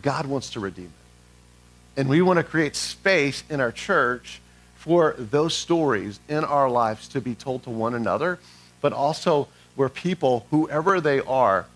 God 0.00 0.26
wants 0.26 0.50
to 0.50 0.60
redeem 0.60 0.86
it. 0.86 0.99
And 2.00 2.08
we 2.08 2.22
want 2.22 2.38
to 2.38 2.42
create 2.42 2.76
space 2.76 3.44
in 3.50 3.60
our 3.60 3.70
church 3.70 4.40
for 4.74 5.14
those 5.18 5.52
stories 5.52 6.18
in 6.30 6.44
our 6.44 6.70
lives 6.70 7.06
to 7.08 7.20
be 7.20 7.34
told 7.34 7.64
to 7.64 7.70
one 7.70 7.94
another, 7.94 8.38
but 8.80 8.94
also 8.94 9.48
where 9.74 9.90
people, 9.90 10.46
whoever 10.50 10.98
they 10.98 11.20
are, 11.20 11.66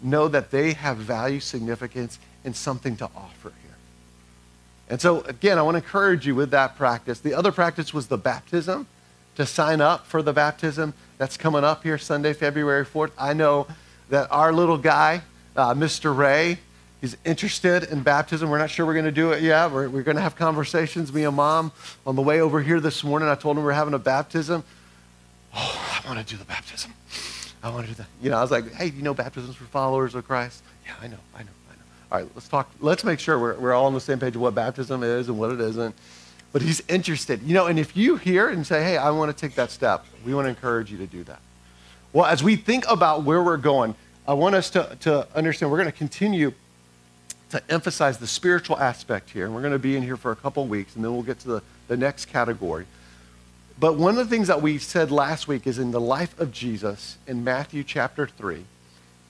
know 0.00 0.28
that 0.28 0.52
they 0.52 0.74
have 0.74 0.98
value, 0.98 1.40
significance, 1.40 2.20
and 2.44 2.54
something 2.54 2.96
to 2.98 3.06
offer 3.06 3.52
here. 3.60 3.74
And 4.88 5.00
so, 5.00 5.22
again, 5.22 5.58
I 5.58 5.62
want 5.62 5.74
to 5.74 5.82
encourage 5.82 6.28
you 6.28 6.36
with 6.36 6.52
that 6.52 6.76
practice. 6.76 7.18
The 7.18 7.34
other 7.34 7.50
practice 7.50 7.92
was 7.92 8.06
the 8.06 8.18
baptism, 8.18 8.86
to 9.34 9.44
sign 9.44 9.80
up 9.80 10.06
for 10.06 10.22
the 10.22 10.32
baptism 10.32 10.94
that's 11.18 11.36
coming 11.36 11.64
up 11.64 11.82
here 11.82 11.98
Sunday, 11.98 12.34
February 12.34 12.86
4th. 12.86 13.10
I 13.18 13.32
know 13.32 13.66
that 14.10 14.30
our 14.30 14.52
little 14.52 14.78
guy, 14.78 15.22
uh, 15.56 15.74
Mr. 15.74 16.16
Ray, 16.16 16.60
He's 17.02 17.16
interested 17.24 17.82
in 17.90 18.04
baptism. 18.04 18.48
We're 18.48 18.58
not 18.58 18.70
sure 18.70 18.86
we're 18.86 18.94
going 18.94 19.06
to 19.06 19.10
do 19.10 19.32
it 19.32 19.42
yet. 19.42 19.72
We're, 19.72 19.88
we're 19.88 20.04
going 20.04 20.16
to 20.16 20.22
have 20.22 20.36
conversations, 20.36 21.12
me 21.12 21.24
and 21.24 21.34
mom, 21.34 21.72
on 22.06 22.14
the 22.14 22.22
way 22.22 22.40
over 22.40 22.62
here 22.62 22.78
this 22.78 23.02
morning. 23.02 23.28
I 23.28 23.34
told 23.34 23.58
him 23.58 23.64
we're 23.64 23.72
having 23.72 23.92
a 23.92 23.98
baptism. 23.98 24.64
Oh, 25.54 26.00
I 26.02 26.08
want 26.08 26.18
to 26.18 26.24
do 26.24 26.38
the 26.38 26.46
baptism. 26.46 26.94
I 27.62 27.68
want 27.68 27.86
to 27.86 27.92
do 27.92 27.96
that. 27.98 28.06
You 28.22 28.30
know, 28.30 28.38
I 28.38 28.40
was 28.40 28.50
like, 28.50 28.72
hey, 28.72 28.86
you 28.86 29.02
know 29.02 29.12
baptisms 29.12 29.54
for 29.54 29.64
followers 29.64 30.14
of 30.14 30.26
Christ? 30.26 30.62
Yeah, 30.86 30.92
I 31.02 31.08
know, 31.08 31.18
I 31.34 31.42
know, 31.42 31.50
I 31.70 31.74
know. 31.74 31.82
All 32.10 32.18
right, 32.18 32.30
let's 32.34 32.48
talk. 32.48 32.70
Let's 32.80 33.04
make 33.04 33.20
sure 33.20 33.38
we're, 33.38 33.54
we're 33.56 33.72
all 33.74 33.84
on 33.84 33.92
the 33.92 34.00
same 34.00 34.18
page 34.18 34.34
of 34.34 34.40
what 34.40 34.54
baptism 34.54 35.02
is 35.02 35.28
and 35.28 35.38
what 35.38 35.52
it 35.52 35.60
isn't. 35.60 35.94
But 36.52 36.62
he's 36.62 36.82
interested. 36.88 37.42
You 37.42 37.52
know, 37.52 37.66
and 37.66 37.78
if 37.78 37.94
you 37.94 38.16
hear 38.16 38.48
and 38.48 38.66
say, 38.66 38.82
hey, 38.82 38.96
I 38.96 39.10
want 39.10 39.36
to 39.36 39.38
take 39.38 39.54
that 39.56 39.70
step, 39.70 40.06
we 40.24 40.32
want 40.32 40.46
to 40.46 40.48
encourage 40.48 40.90
you 40.90 40.96
to 40.98 41.06
do 41.06 41.22
that. 41.24 41.40
Well, 42.14 42.24
as 42.24 42.42
we 42.42 42.56
think 42.56 42.84
about 42.88 43.24
where 43.24 43.42
we're 43.42 43.58
going, 43.58 43.94
I 44.26 44.32
want 44.32 44.54
us 44.54 44.70
to, 44.70 44.96
to 45.00 45.26
understand 45.34 45.70
we're 45.70 45.78
going 45.78 45.92
to 45.92 45.98
continue 45.98 46.52
to 47.52 47.62
emphasize 47.70 48.18
the 48.18 48.26
spiritual 48.26 48.78
aspect 48.78 49.30
here. 49.30 49.44
And 49.44 49.54
we're 49.54 49.60
going 49.60 49.72
to 49.72 49.78
be 49.78 49.96
in 49.96 50.02
here 50.02 50.16
for 50.16 50.32
a 50.32 50.36
couple 50.36 50.66
weeks, 50.66 50.96
and 50.96 51.04
then 51.04 51.12
we'll 51.12 51.22
get 51.22 51.38
to 51.40 51.48
the, 51.48 51.62
the 51.88 51.96
next 51.96 52.26
category. 52.26 52.86
But 53.78 53.96
one 53.96 54.18
of 54.18 54.28
the 54.28 54.34
things 54.34 54.48
that 54.48 54.62
we 54.62 54.78
said 54.78 55.10
last 55.10 55.48
week 55.48 55.66
is 55.66 55.78
in 55.78 55.90
the 55.90 56.00
life 56.00 56.38
of 56.40 56.52
Jesus 56.52 57.18
in 57.26 57.44
Matthew 57.44 57.84
chapter 57.84 58.26
3, 58.26 58.64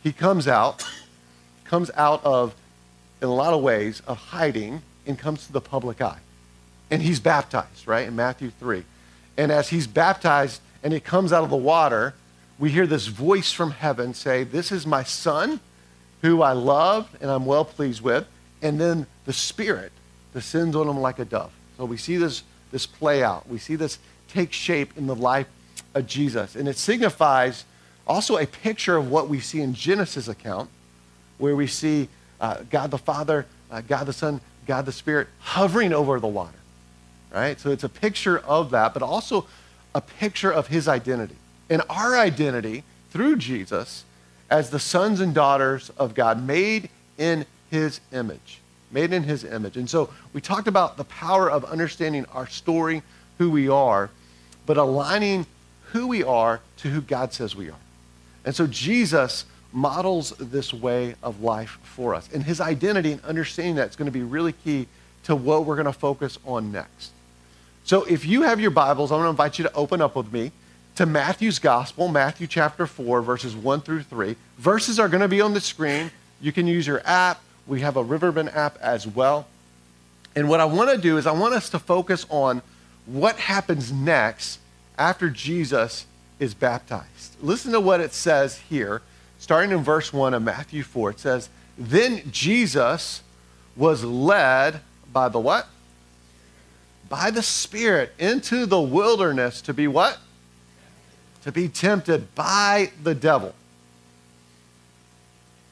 he 0.02 0.12
comes 0.12 0.48
out, 0.48 0.84
comes 1.64 1.90
out 1.94 2.24
of, 2.24 2.54
in 3.20 3.28
a 3.28 3.34
lot 3.34 3.52
of 3.52 3.62
ways, 3.62 4.02
of 4.06 4.16
hiding 4.16 4.82
and 5.06 5.18
comes 5.18 5.46
to 5.46 5.52
the 5.52 5.60
public 5.60 6.00
eye. 6.00 6.20
And 6.90 7.02
he's 7.02 7.20
baptized, 7.20 7.86
right, 7.86 8.06
in 8.06 8.14
Matthew 8.14 8.50
3. 8.50 8.84
And 9.36 9.50
as 9.50 9.70
he's 9.70 9.86
baptized 9.86 10.60
and 10.82 10.92
he 10.92 11.00
comes 11.00 11.32
out 11.32 11.44
of 11.44 11.50
the 11.50 11.56
water, 11.56 12.14
we 12.58 12.70
hear 12.70 12.86
this 12.86 13.06
voice 13.06 13.52
from 13.52 13.72
heaven 13.72 14.14
say, 14.14 14.44
This 14.44 14.70
is 14.70 14.86
my 14.86 15.02
son 15.02 15.60
who 16.22 16.42
I 16.42 16.52
love 16.52 17.08
and 17.20 17.30
I'm 17.30 17.44
well 17.44 17.64
pleased 17.64 18.00
with, 18.00 18.26
and 18.62 18.80
then 18.80 19.06
the 19.24 19.32
Spirit 19.32 19.92
descends 20.32 20.74
on 20.74 20.88
him 20.88 21.00
like 21.00 21.18
a 21.18 21.24
dove. 21.24 21.52
So 21.76 21.84
we 21.84 21.96
see 21.96 22.16
this, 22.16 22.42
this 22.70 22.86
play 22.86 23.22
out. 23.22 23.48
We 23.48 23.58
see 23.58 23.76
this 23.76 23.98
take 24.28 24.52
shape 24.52 24.96
in 24.96 25.06
the 25.06 25.14
life 25.14 25.48
of 25.94 26.06
Jesus. 26.06 26.56
And 26.56 26.68
it 26.68 26.78
signifies 26.78 27.64
also 28.06 28.38
a 28.38 28.46
picture 28.46 28.96
of 28.96 29.10
what 29.10 29.28
we 29.28 29.40
see 29.40 29.60
in 29.60 29.74
Genesis 29.74 30.28
account, 30.28 30.70
where 31.38 31.54
we 31.56 31.66
see 31.66 32.08
uh, 32.40 32.58
God 32.70 32.90
the 32.90 32.98
Father, 32.98 33.46
uh, 33.70 33.80
God 33.82 34.04
the 34.04 34.12
Son, 34.12 34.40
God 34.66 34.86
the 34.86 34.92
Spirit 34.92 35.28
hovering 35.40 35.92
over 35.92 36.18
the 36.20 36.28
water. 36.28 36.58
Right? 37.32 37.58
So 37.58 37.70
it's 37.70 37.84
a 37.84 37.88
picture 37.88 38.38
of 38.38 38.70
that, 38.70 38.94
but 38.94 39.02
also 39.02 39.46
a 39.94 40.00
picture 40.00 40.52
of 40.52 40.68
his 40.68 40.88
identity. 40.88 41.36
And 41.68 41.82
our 41.88 42.16
identity 42.16 42.84
through 43.10 43.36
Jesus 43.36 44.04
as 44.52 44.68
the 44.68 44.78
sons 44.78 45.20
and 45.20 45.34
daughters 45.34 45.90
of 45.96 46.14
God, 46.14 46.46
made 46.46 46.90
in 47.16 47.46
his 47.70 48.00
image. 48.12 48.60
Made 48.90 49.14
in 49.14 49.22
his 49.22 49.44
image. 49.44 49.78
And 49.78 49.88
so 49.88 50.10
we 50.34 50.42
talked 50.42 50.68
about 50.68 50.98
the 50.98 51.04
power 51.04 51.50
of 51.50 51.64
understanding 51.64 52.26
our 52.34 52.46
story, 52.46 53.02
who 53.38 53.50
we 53.50 53.70
are, 53.70 54.10
but 54.66 54.76
aligning 54.76 55.46
who 55.92 56.06
we 56.06 56.22
are 56.22 56.60
to 56.76 56.90
who 56.90 57.00
God 57.00 57.32
says 57.32 57.56
we 57.56 57.70
are. 57.70 57.78
And 58.44 58.54
so 58.54 58.66
Jesus 58.66 59.46
models 59.72 60.34
this 60.38 60.74
way 60.74 61.14
of 61.22 61.40
life 61.40 61.78
for 61.82 62.14
us. 62.14 62.28
And 62.34 62.42
his 62.42 62.60
identity 62.60 63.12
and 63.12 63.24
understanding 63.24 63.76
that 63.76 63.88
is 63.88 63.96
going 63.96 64.04
to 64.04 64.12
be 64.12 64.22
really 64.22 64.52
key 64.52 64.86
to 65.24 65.34
what 65.34 65.64
we're 65.64 65.76
going 65.76 65.86
to 65.86 65.94
focus 65.94 66.38
on 66.44 66.70
next. 66.70 67.12
So 67.84 68.04
if 68.04 68.26
you 68.26 68.42
have 68.42 68.60
your 68.60 68.70
Bibles, 68.70 69.12
I 69.12 69.14
want 69.14 69.24
to 69.24 69.30
invite 69.30 69.58
you 69.58 69.62
to 69.64 69.72
open 69.72 70.02
up 70.02 70.14
with 70.14 70.30
me 70.30 70.52
to 70.96 71.06
Matthew's 71.06 71.58
Gospel, 71.58 72.08
Matthew 72.08 72.46
chapter 72.46 72.86
4, 72.86 73.22
verses 73.22 73.56
1 73.56 73.80
through 73.80 74.02
3. 74.02 74.36
Verses 74.58 74.98
are 74.98 75.08
going 75.08 75.22
to 75.22 75.28
be 75.28 75.40
on 75.40 75.54
the 75.54 75.60
screen. 75.60 76.10
You 76.40 76.52
can 76.52 76.66
use 76.66 76.86
your 76.86 77.00
app. 77.04 77.40
We 77.66 77.80
have 77.80 77.96
a 77.96 78.02
Riverbend 78.02 78.50
app 78.50 78.76
as 78.78 79.06
well. 79.06 79.46
And 80.34 80.48
what 80.48 80.60
I 80.60 80.64
want 80.64 80.90
to 80.90 80.98
do 80.98 81.18
is 81.18 81.26
I 81.26 81.32
want 81.32 81.54
us 81.54 81.70
to 81.70 81.78
focus 81.78 82.26
on 82.28 82.62
what 83.06 83.36
happens 83.36 83.92
next 83.92 84.58
after 84.98 85.30
Jesus 85.30 86.06
is 86.38 86.54
baptized. 86.54 87.36
Listen 87.40 87.72
to 87.72 87.80
what 87.80 88.00
it 88.00 88.12
says 88.12 88.58
here, 88.58 89.02
starting 89.38 89.70
in 89.70 89.82
verse 89.82 90.12
1 90.12 90.34
of 90.34 90.42
Matthew 90.42 90.82
4. 90.82 91.10
It 91.10 91.20
says, 91.20 91.48
Then 91.78 92.22
Jesus 92.30 93.22
was 93.76 94.04
led 94.04 94.80
by 95.12 95.28
the 95.28 95.38
what? 95.38 95.68
By 97.08 97.30
the 97.30 97.42
Spirit 97.42 98.12
into 98.18 98.66
the 98.66 98.80
wilderness 98.80 99.60
to 99.62 99.74
be 99.74 99.86
what? 99.86 100.18
To 101.42 101.52
be 101.52 101.68
tempted 101.68 102.34
by 102.34 102.90
the 103.02 103.14
devil. 103.14 103.54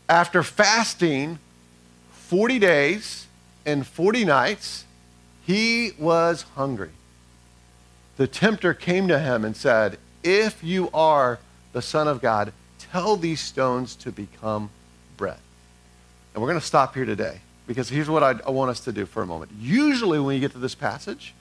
After 0.08 0.42
fasting 0.42 1.38
40 2.10 2.58
days 2.58 3.26
and 3.64 3.86
40 3.86 4.24
nights, 4.24 4.84
he 5.46 5.92
was 5.98 6.42
hungry. 6.54 6.90
The 8.16 8.26
tempter 8.26 8.74
came 8.74 9.08
to 9.08 9.18
him 9.18 9.44
and 9.44 9.56
said, 9.56 9.98
If 10.22 10.62
you 10.62 10.90
are 10.92 11.38
the 11.72 11.82
Son 11.82 12.08
of 12.08 12.20
God, 12.20 12.52
tell 12.78 13.16
these 13.16 13.40
stones 13.40 13.94
to 13.96 14.12
become 14.12 14.70
bread. 15.16 15.38
And 16.34 16.42
we're 16.42 16.48
going 16.48 16.60
to 16.60 16.66
stop 16.66 16.94
here 16.94 17.04
today 17.04 17.40
because 17.66 17.88
here's 17.88 18.10
what 18.10 18.22
I, 18.22 18.34
I 18.46 18.50
want 18.50 18.70
us 18.70 18.80
to 18.80 18.92
do 18.92 19.06
for 19.06 19.22
a 19.22 19.26
moment. 19.26 19.52
Usually, 19.58 20.18
when 20.18 20.34
you 20.34 20.40
get 20.40 20.52
to 20.52 20.58
this 20.58 20.74
passage, 20.74 21.34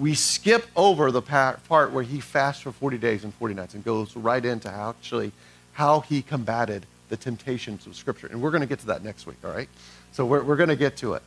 we 0.00 0.14
skip 0.14 0.66
over 0.74 1.12
the 1.12 1.20
part 1.20 1.92
where 1.92 2.02
he 2.02 2.20
fasts 2.20 2.62
for 2.62 2.72
40 2.72 2.96
days 2.96 3.22
and 3.22 3.34
40 3.34 3.54
nights 3.54 3.74
and 3.74 3.84
goes 3.84 4.16
right 4.16 4.42
into 4.42 4.70
how 4.70 4.90
actually 4.90 5.30
how 5.72 6.00
he 6.00 6.22
combated 6.22 6.86
the 7.10 7.18
temptations 7.18 7.86
of 7.86 7.94
Scripture. 7.94 8.26
And 8.26 8.40
we're 8.40 8.50
going 8.50 8.62
to 8.62 8.66
get 8.66 8.78
to 8.80 8.86
that 8.86 9.04
next 9.04 9.26
week, 9.26 9.36
all 9.44 9.50
right? 9.50 9.68
So 10.12 10.24
we're, 10.24 10.42
we're 10.42 10.56
going 10.56 10.70
to 10.70 10.76
get 10.76 10.96
to 10.98 11.14
it. 11.14 11.22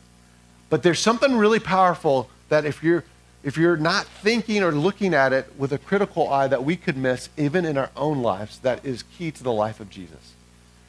But 0.70 0.82
there's 0.82 0.98
something 0.98 1.36
really 1.36 1.60
powerful 1.60 2.28
that 2.48 2.64
if 2.64 2.82
you're 2.82 3.04
if 3.44 3.58
you're 3.58 3.76
not 3.76 4.06
thinking 4.06 4.62
or 4.62 4.72
looking 4.72 5.12
at 5.12 5.34
it 5.34 5.52
with 5.58 5.70
a 5.70 5.76
critical 5.76 6.30
eye 6.30 6.48
that 6.48 6.64
we 6.64 6.76
could 6.76 6.96
miss 6.96 7.28
even 7.36 7.66
in 7.66 7.76
our 7.76 7.90
own 7.94 8.22
lives, 8.22 8.58
that 8.60 8.82
is 8.86 9.02
key 9.02 9.30
to 9.30 9.42
the 9.42 9.52
life 9.52 9.80
of 9.80 9.90
Jesus. 9.90 10.32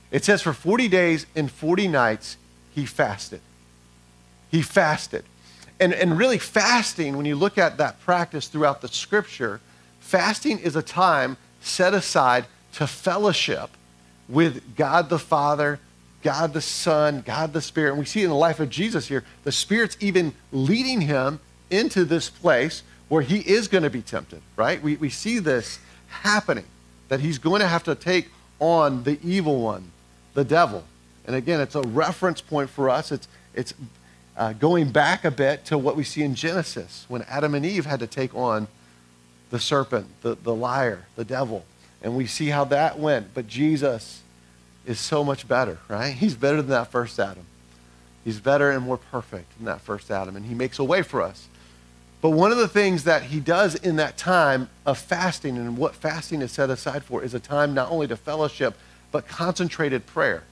It 0.10 0.24
says 0.24 0.42
for 0.42 0.54
40 0.54 0.88
days 0.88 1.26
and 1.36 1.52
40 1.52 1.90
nights, 1.90 2.38
he 2.74 2.86
fasted. 2.86 3.42
He 4.50 4.62
fasted. 4.62 5.26
And, 5.80 5.94
and 5.94 6.18
really, 6.18 6.38
fasting, 6.38 7.18
when 7.18 7.26
you 7.26 7.36
look 7.36 7.58
at 7.58 7.78
that 7.78 8.00
practice 8.02 8.48
throughout 8.48 8.82
the 8.82 8.88
scripture, 8.88 9.60
fasting 10.00 10.60
is 10.60 10.76
a 10.76 10.82
time 10.82 11.38
set 11.62 11.94
aside 11.94 12.46
to 12.74 12.88
fellowship 12.88 13.70
with 14.30 14.76
God 14.76 15.10
the 15.10 15.20
Father, 15.20 15.80
God 16.24 16.54
the 16.54 16.62
Son, 16.62 17.22
God 17.26 17.54
the 17.54 17.62
Spirit. 17.62 17.92
And 17.92 18.00
we 18.00 18.06
see 18.06 18.24
in 18.24 18.30
the 18.30 18.36
life 18.36 18.60
of 18.60 18.70
Jesus 18.70 19.08
here, 19.08 19.24
the 19.44 19.52
Spirit's 19.52 19.98
even 20.00 20.34
leading 20.52 21.02
him 21.02 21.40
into 21.70 22.06
this 22.06 22.30
place 22.30 22.84
where 23.08 23.22
he 23.22 23.40
is 23.40 23.68
going 23.68 23.84
to 23.84 23.90
be 23.90 24.02
tempted, 24.02 24.42
right? 24.56 24.82
We, 24.82 24.96
we 24.96 25.10
see 25.10 25.40
this 25.40 25.80
happening, 26.08 26.66
that 27.10 27.20
he's 27.20 27.38
going 27.38 27.62
to 27.62 27.68
have 27.68 27.84
to 27.84 27.96
take 27.96 28.30
on 28.60 29.04
the 29.04 29.20
evil 29.24 29.62
one, 29.62 29.92
the 30.34 30.44
devil. 30.44 30.84
And 31.28 31.36
again, 31.36 31.60
it's 31.60 31.76
a 31.76 31.82
reference 31.82 32.42
point 32.42 32.70
for 32.70 32.90
us. 32.90 33.12
It's, 33.12 33.28
it's 33.54 33.74
uh, 34.38 34.54
going 34.54 34.92
back 34.92 35.24
a 35.24 35.32
bit 35.32 35.66
to 35.66 35.78
what 35.78 35.96
we 35.96 36.04
see 36.04 36.24
in 36.24 36.36
Genesis 36.36 37.06
when 37.08 37.22
Adam 37.24 37.56
and 37.56 37.66
Eve 37.66 37.86
had 37.86 38.00
to 38.02 38.08
take 38.08 38.36
on 38.36 38.68
the 39.50 39.60
serpent, 39.60 40.08
the, 40.22 40.36
the 40.36 40.54
liar, 40.54 41.06
the 41.16 41.26
devil. 41.26 41.66
And 42.02 42.16
we 42.16 42.28
see 42.28 42.48
how 42.48 42.66
that 42.66 43.00
went. 43.00 43.34
But 43.34 43.48
Jesus 43.48 44.22
is 44.86 45.00
so 45.00 45.24
much 45.24 45.48
better, 45.48 45.80
right? 45.88 46.14
He's 46.14 46.36
better 46.36 46.58
than 46.58 46.72
that 46.72 46.92
first 46.92 47.20
Adam. 47.20 47.46
He's 48.24 48.40
better 48.40 48.72
and 48.72 48.84
more 48.84 48.98
perfect 48.98 49.56
than 49.58 49.66
that 49.66 49.82
first 49.82 50.10
Adam. 50.10 50.36
And 50.36 50.46
he 50.46 50.56
makes 50.56 50.80
a 50.80 50.84
way 50.84 51.04
for 51.04 51.22
us. 51.22 51.48
But 52.22 52.32
one 52.32 52.52
of 52.52 52.58
the 52.58 52.68
things 52.68 53.04
that 53.04 53.22
he 53.24 53.40
does 53.40 53.76
in 53.76 53.98
that 53.98 54.18
time 54.18 54.68
of 54.84 54.98
fasting 54.98 55.58
and 55.58 55.78
what 55.78 55.94
fasting 55.94 56.42
is 56.42 56.52
set 56.52 56.72
aside 56.72 57.04
for 57.04 57.24
is 57.24 57.36
a 57.36 57.40
time 57.40 57.76
not 57.76 57.92
only 57.92 58.08
to 58.08 58.18
fellowship, 58.18 58.76
but 59.12 59.28
concentrated 59.28 60.08
prayer. 60.08 60.44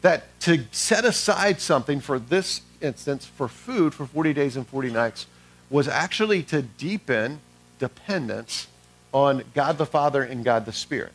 That 0.00 0.24
to 0.40 0.64
set 0.72 1.04
aside 1.04 1.60
something 1.60 2.00
for 2.00 2.18
this 2.18 2.62
instance, 2.80 3.26
for 3.26 3.48
food 3.48 3.94
for 3.94 4.06
40 4.06 4.32
days 4.32 4.56
and 4.56 4.66
40 4.66 4.90
nights, 4.90 5.26
was 5.68 5.88
actually 5.88 6.42
to 6.44 6.62
deepen 6.62 7.40
dependence 7.78 8.68
on 9.12 9.44
God 9.54 9.78
the 9.78 9.86
Father 9.86 10.22
and 10.22 10.44
God 10.44 10.66
the 10.66 10.72
Spirit. 10.72 11.12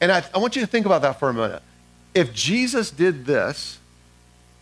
And 0.00 0.12
I, 0.12 0.24
I 0.34 0.38
want 0.38 0.56
you 0.56 0.62
to 0.62 0.66
think 0.66 0.86
about 0.86 1.02
that 1.02 1.18
for 1.18 1.28
a 1.28 1.34
minute. 1.34 1.62
If 2.14 2.32
Jesus 2.32 2.90
did 2.90 3.26
this, 3.26 3.78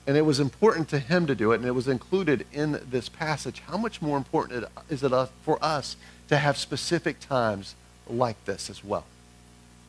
and 0.07 0.17
it 0.17 0.23
was 0.23 0.41
important 0.41 0.89
to 0.89 0.99
him 0.99 1.27
to 1.27 1.35
do 1.35 1.53
it, 1.53 1.57
and 1.57 1.67
it 1.67 1.73
was 1.73 1.89
included 1.89 2.47
in 2.53 2.81
this 2.91 3.09
passage, 3.09 3.61
how 3.67 3.77
much 3.77 4.03
more 4.03 4.17
important 4.17 4.65
is 4.89 5.03
it 5.03 5.29
for 5.43 5.59
us 5.63 5.97
to 6.29 6.37
have 6.37 6.57
specific 6.57 7.21
times 7.21 7.75
like 8.09 8.43
this 8.45 8.69
as 8.69 8.85
well? 8.85 9.05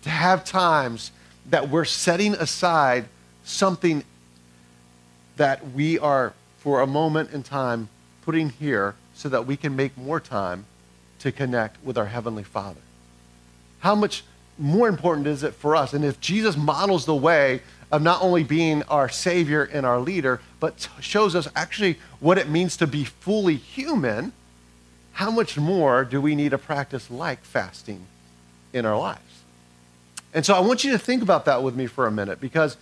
To 0.04 0.10
have 0.10 0.46
times 0.46 1.12
that 1.50 1.70
we're 1.70 1.86
setting 1.86 2.34
aside 2.36 3.06
something 3.44 4.04
that 5.38 5.72
we 5.72 5.98
are, 6.00 6.34
for 6.58 6.82
a 6.82 6.88
moment 6.88 7.32
in 7.32 7.44
time, 7.44 7.90
putting 8.24 8.50
here 8.50 8.96
so 9.14 9.30
that 9.30 9.46
we 9.46 9.58
can 9.58 9.76
make 9.76 9.98
more 9.98 10.20
time 10.20 10.66
to 11.20 11.32
connect 11.32 11.84
with 11.84 11.98
our 11.98 12.06
Heavenly 12.06 12.44
Father. 12.44 12.82
How 13.80 13.96
much 13.96 14.24
more 14.58 14.88
important 14.88 15.28
is 15.28 15.44
it 15.44 15.54
for 15.54 15.76
us? 15.76 15.94
And 15.94 16.06
if 16.06 16.20
Jesus 16.20 16.56
models 16.56 17.06
the 17.06 17.16
way 17.16 17.62
of 17.92 18.02
not 18.02 18.22
only 18.22 18.44
being 18.44 18.84
our 18.84 19.10
Savior 19.10 19.64
and 19.64 19.86
our 19.86 20.00
leader, 20.00 20.42
but 20.60 20.88
shows 21.00 21.36
us 21.36 21.48
actually 21.56 22.00
what 22.20 22.38
it 22.38 22.50
means 22.50 22.76
to 22.78 22.88
be 22.88 23.04
fully 23.04 23.56
human, 23.56 24.34
how 25.14 25.30
much 25.30 25.58
more 25.58 26.04
do 26.04 26.20
we 26.20 26.36
need 26.36 26.54
a 26.54 26.58
practice 26.58 27.12
like 27.12 27.44
fasting 27.44 28.06
in 28.74 28.86
our 28.86 28.98
lives? 28.98 29.44
And 30.34 30.46
so 30.46 30.56
I 30.56 30.60
want 30.60 30.84
you 30.84 30.92
to 30.92 30.98
think 30.98 31.22
about 31.22 31.46
that 31.46 31.62
with 31.62 31.76
me 31.76 31.86
for 31.86 32.08
a 32.08 32.12
minute 32.12 32.42
because 32.42 32.78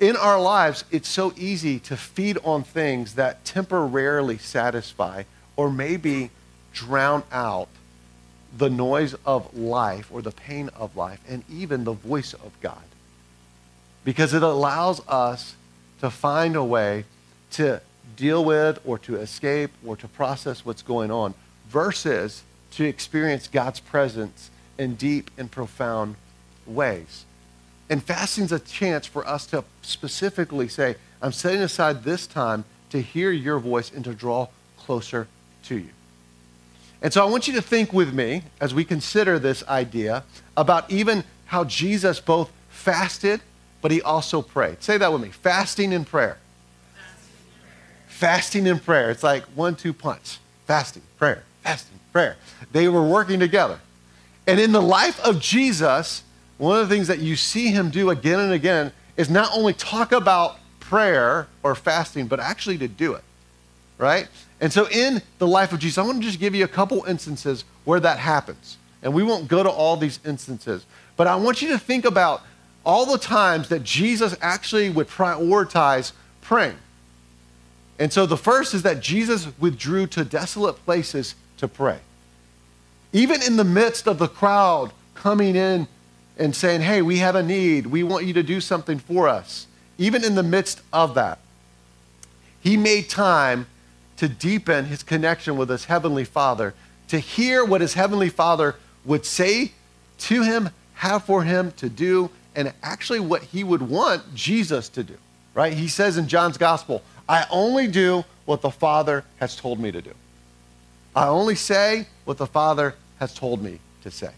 in 0.00 0.16
our 0.16 0.40
lives, 0.40 0.84
it's 0.90 1.08
so 1.08 1.32
easy 1.36 1.78
to 1.80 1.96
feed 1.96 2.38
on 2.44 2.62
things 2.62 3.14
that 3.14 3.44
temporarily 3.44 4.38
satisfy 4.38 5.24
or 5.56 5.70
maybe 5.70 6.30
drown 6.72 7.24
out 7.32 7.68
the 8.56 8.70
noise 8.70 9.14
of 9.26 9.56
life 9.56 10.08
or 10.12 10.22
the 10.22 10.30
pain 10.30 10.70
of 10.76 10.96
life 10.96 11.20
and 11.28 11.42
even 11.50 11.84
the 11.84 11.92
voice 11.92 12.32
of 12.32 12.52
God. 12.60 12.82
Because 14.04 14.32
it 14.32 14.42
allows 14.42 15.06
us 15.08 15.56
to 16.00 16.10
find 16.10 16.54
a 16.54 16.64
way 16.64 17.04
to 17.52 17.80
deal 18.16 18.44
with 18.44 18.80
or 18.84 18.98
to 18.98 19.16
escape 19.16 19.70
or 19.84 19.96
to 19.96 20.08
process 20.08 20.64
what's 20.64 20.82
going 20.82 21.10
on 21.10 21.34
versus 21.68 22.42
to 22.72 22.84
experience 22.84 23.48
God's 23.48 23.80
presence 23.80 24.50
in 24.78 24.94
deep 24.94 25.30
and 25.36 25.50
profound 25.50 26.14
ways. 26.66 27.24
And 27.90 28.02
fasting's 28.02 28.52
a 28.52 28.58
chance 28.58 29.06
for 29.06 29.26
us 29.26 29.46
to 29.46 29.64
specifically 29.82 30.68
say, 30.68 30.96
I'm 31.22 31.32
setting 31.32 31.62
aside 31.62 32.04
this 32.04 32.26
time 32.26 32.64
to 32.90 33.00
hear 33.00 33.30
your 33.30 33.58
voice 33.58 33.90
and 33.90 34.04
to 34.04 34.14
draw 34.14 34.48
closer 34.76 35.26
to 35.64 35.76
you. 35.76 35.88
And 37.00 37.12
so 37.12 37.26
I 37.26 37.30
want 37.30 37.46
you 37.46 37.54
to 37.54 37.62
think 37.62 37.92
with 37.92 38.12
me 38.12 38.42
as 38.60 38.74
we 38.74 38.84
consider 38.84 39.38
this 39.38 39.66
idea 39.68 40.24
about 40.56 40.90
even 40.90 41.24
how 41.46 41.64
Jesus 41.64 42.20
both 42.20 42.50
fasted, 42.68 43.40
but 43.80 43.90
he 43.90 44.02
also 44.02 44.42
prayed. 44.42 44.82
Say 44.82 44.98
that 44.98 45.12
with 45.12 45.22
me 45.22 45.28
fasting 45.28 45.94
and 45.94 46.06
prayer. 46.06 46.38
Fasting 48.06 48.66
and 48.66 48.82
prayer. 48.82 49.10
It's 49.10 49.22
like 49.22 49.44
one 49.54 49.76
two 49.76 49.92
punch 49.92 50.38
fasting, 50.66 51.02
prayer, 51.18 51.44
fasting, 51.62 51.98
prayer. 52.12 52.36
They 52.72 52.88
were 52.88 53.02
working 53.02 53.40
together. 53.40 53.80
And 54.46 54.60
in 54.60 54.72
the 54.72 54.82
life 54.82 55.18
of 55.20 55.40
Jesus, 55.40 56.22
one 56.58 56.78
of 56.78 56.88
the 56.88 56.94
things 56.94 57.06
that 57.08 57.20
you 57.20 57.36
see 57.36 57.68
him 57.68 57.90
do 57.90 58.10
again 58.10 58.40
and 58.40 58.52
again 58.52 58.92
is 59.16 59.30
not 59.30 59.50
only 59.56 59.72
talk 59.72 60.12
about 60.12 60.58
prayer 60.80 61.46
or 61.62 61.74
fasting, 61.74 62.26
but 62.26 62.40
actually 62.40 62.78
to 62.78 62.88
do 62.88 63.14
it, 63.14 63.22
right? 63.96 64.28
And 64.60 64.72
so 64.72 64.88
in 64.88 65.22
the 65.38 65.46
life 65.46 65.72
of 65.72 65.78
Jesus, 65.78 65.98
I 65.98 66.02
want 66.02 66.20
to 66.20 66.26
just 66.26 66.40
give 66.40 66.54
you 66.54 66.64
a 66.64 66.68
couple 66.68 67.04
instances 67.04 67.64
where 67.84 68.00
that 68.00 68.18
happens. 68.18 68.76
And 69.02 69.14
we 69.14 69.22
won't 69.22 69.46
go 69.46 69.62
to 69.62 69.70
all 69.70 69.96
these 69.96 70.18
instances, 70.26 70.84
but 71.16 71.26
I 71.26 71.36
want 71.36 71.62
you 71.62 71.68
to 71.68 71.78
think 71.78 72.04
about 72.04 72.42
all 72.84 73.06
the 73.06 73.18
times 73.18 73.68
that 73.68 73.84
Jesus 73.84 74.34
actually 74.40 74.90
would 74.90 75.08
prioritize 75.08 76.12
praying. 76.40 76.76
And 77.98 78.12
so 78.12 78.26
the 78.26 78.36
first 78.36 78.74
is 78.74 78.82
that 78.82 79.00
Jesus 79.00 79.48
withdrew 79.58 80.06
to 80.08 80.24
desolate 80.24 80.76
places 80.84 81.34
to 81.58 81.68
pray. 81.68 81.98
Even 83.12 83.42
in 83.42 83.56
the 83.56 83.64
midst 83.64 84.06
of 84.06 84.18
the 84.18 84.28
crowd 84.28 84.92
coming 85.14 85.56
in 85.56 85.88
and 86.38 86.54
saying, 86.54 86.80
hey, 86.80 87.02
we 87.02 87.18
have 87.18 87.34
a 87.34 87.42
need. 87.42 87.86
We 87.86 88.02
want 88.02 88.24
you 88.24 88.32
to 88.34 88.42
do 88.42 88.60
something 88.60 88.98
for 88.98 89.28
us. 89.28 89.66
Even 89.98 90.24
in 90.24 90.34
the 90.34 90.42
midst 90.42 90.80
of 90.92 91.14
that, 91.14 91.40
he 92.60 92.76
made 92.76 93.08
time 93.08 93.66
to 94.16 94.28
deepen 94.28 94.84
his 94.86 95.02
connection 95.02 95.56
with 95.56 95.68
his 95.68 95.86
heavenly 95.86 96.24
father, 96.24 96.74
to 97.08 97.18
hear 97.18 97.64
what 97.64 97.80
his 97.80 97.94
heavenly 97.94 98.28
father 98.28 98.76
would 99.04 99.24
say 99.24 99.72
to 100.18 100.42
him, 100.42 100.70
have 100.94 101.24
for 101.24 101.44
him 101.44 101.72
to 101.72 101.88
do, 101.88 102.30
and 102.54 102.72
actually 102.82 103.20
what 103.20 103.42
he 103.42 103.62
would 103.62 103.82
want 103.82 104.34
Jesus 104.34 104.88
to 104.90 105.04
do, 105.04 105.14
right? 105.54 105.72
He 105.72 105.88
says 105.88 106.18
in 106.18 106.26
John's 106.26 106.58
gospel, 106.58 107.02
I 107.28 107.46
only 107.50 107.86
do 107.86 108.24
what 108.44 108.62
the 108.62 108.70
Father 108.70 109.24
has 109.38 109.54
told 109.54 109.78
me 109.78 109.92
to 109.92 110.02
do. 110.02 110.12
I 111.14 111.26
only 111.28 111.54
say 111.54 112.06
what 112.24 112.38
the 112.38 112.46
Father 112.46 112.94
has 113.20 113.34
told 113.34 113.62
me 113.62 113.78
to 114.02 114.10
say. 114.10 114.30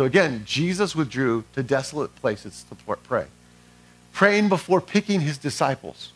So 0.00 0.06
again, 0.06 0.44
Jesus 0.46 0.96
withdrew 0.96 1.44
to 1.52 1.62
desolate 1.62 2.16
places 2.16 2.64
to 2.70 2.96
pray, 2.96 3.26
praying 4.14 4.48
before 4.48 4.80
picking 4.80 5.20
his 5.20 5.36
disciples. 5.36 6.12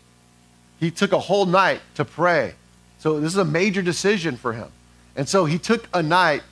He 0.81 0.91
took 0.91 1.13
a 1.13 1.19
whole 1.19 1.45
night 1.45 1.83
to 1.97 2.07
pray. 2.07 2.55
So 2.99 3.21
this 3.21 3.33
is 3.33 3.37
a 3.37 3.45
major 3.45 3.83
decision 3.83 4.39
for 4.39 4.55
him. 4.55 4.69
And 5.17 5.29
so 5.29 5.45
he 5.45 5.59
took 5.59 5.87
a 5.93 6.03
night 6.03 6.43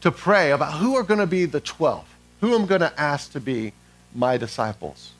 to 0.00 0.10
pray 0.10 0.50
about 0.50 0.72
who 0.72 0.96
are 0.96 1.04
going 1.04 1.20
to 1.20 1.26
be 1.28 1.44
the 1.44 1.60
12, 1.60 2.04
who 2.40 2.52
I'm 2.56 2.66
going 2.66 2.80
to 2.80 3.00
ask 3.00 3.30
to 3.34 3.40
be 3.40 3.72
my 4.12 4.36
disciples. 4.36 5.12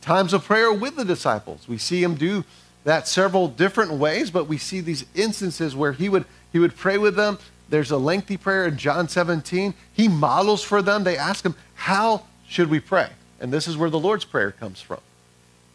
Times 0.00 0.32
of 0.32 0.42
prayer 0.42 0.72
with 0.72 0.96
the 0.96 1.04
disciples. 1.04 1.68
We 1.68 1.76
see 1.76 2.02
him 2.02 2.14
do 2.14 2.44
that 2.84 3.06
several 3.06 3.48
different 3.48 3.92
ways, 3.92 4.30
but 4.30 4.46
we 4.46 4.56
see 4.56 4.80
these 4.80 5.04
instances 5.14 5.76
where 5.76 5.92
he 5.92 6.08
would, 6.08 6.24
he 6.50 6.58
would 6.58 6.74
pray 6.74 6.96
with 6.96 7.14
them 7.14 7.36
there's 7.68 7.90
a 7.90 7.96
lengthy 7.96 8.36
prayer 8.36 8.66
in 8.66 8.76
John 8.76 9.08
17. 9.08 9.74
He 9.92 10.08
models 10.08 10.62
for 10.62 10.82
them. 10.82 11.04
They 11.04 11.16
ask 11.16 11.44
him, 11.44 11.54
How 11.74 12.24
should 12.46 12.70
we 12.70 12.80
pray? 12.80 13.08
And 13.40 13.52
this 13.52 13.66
is 13.66 13.76
where 13.76 13.90
the 13.90 13.98
Lord's 13.98 14.24
Prayer 14.24 14.52
comes 14.52 14.80
from, 14.80 15.00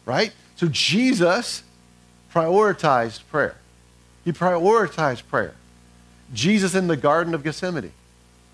right? 0.04 0.32
So 0.56 0.68
Jesus 0.68 1.62
prioritized 2.32 3.20
prayer. 3.30 3.56
He 4.24 4.32
prioritized 4.32 5.26
prayer. 5.28 5.54
Jesus 6.32 6.74
in 6.74 6.86
the 6.86 6.96
Garden 6.96 7.34
of 7.34 7.42
Gethsemane, 7.42 7.92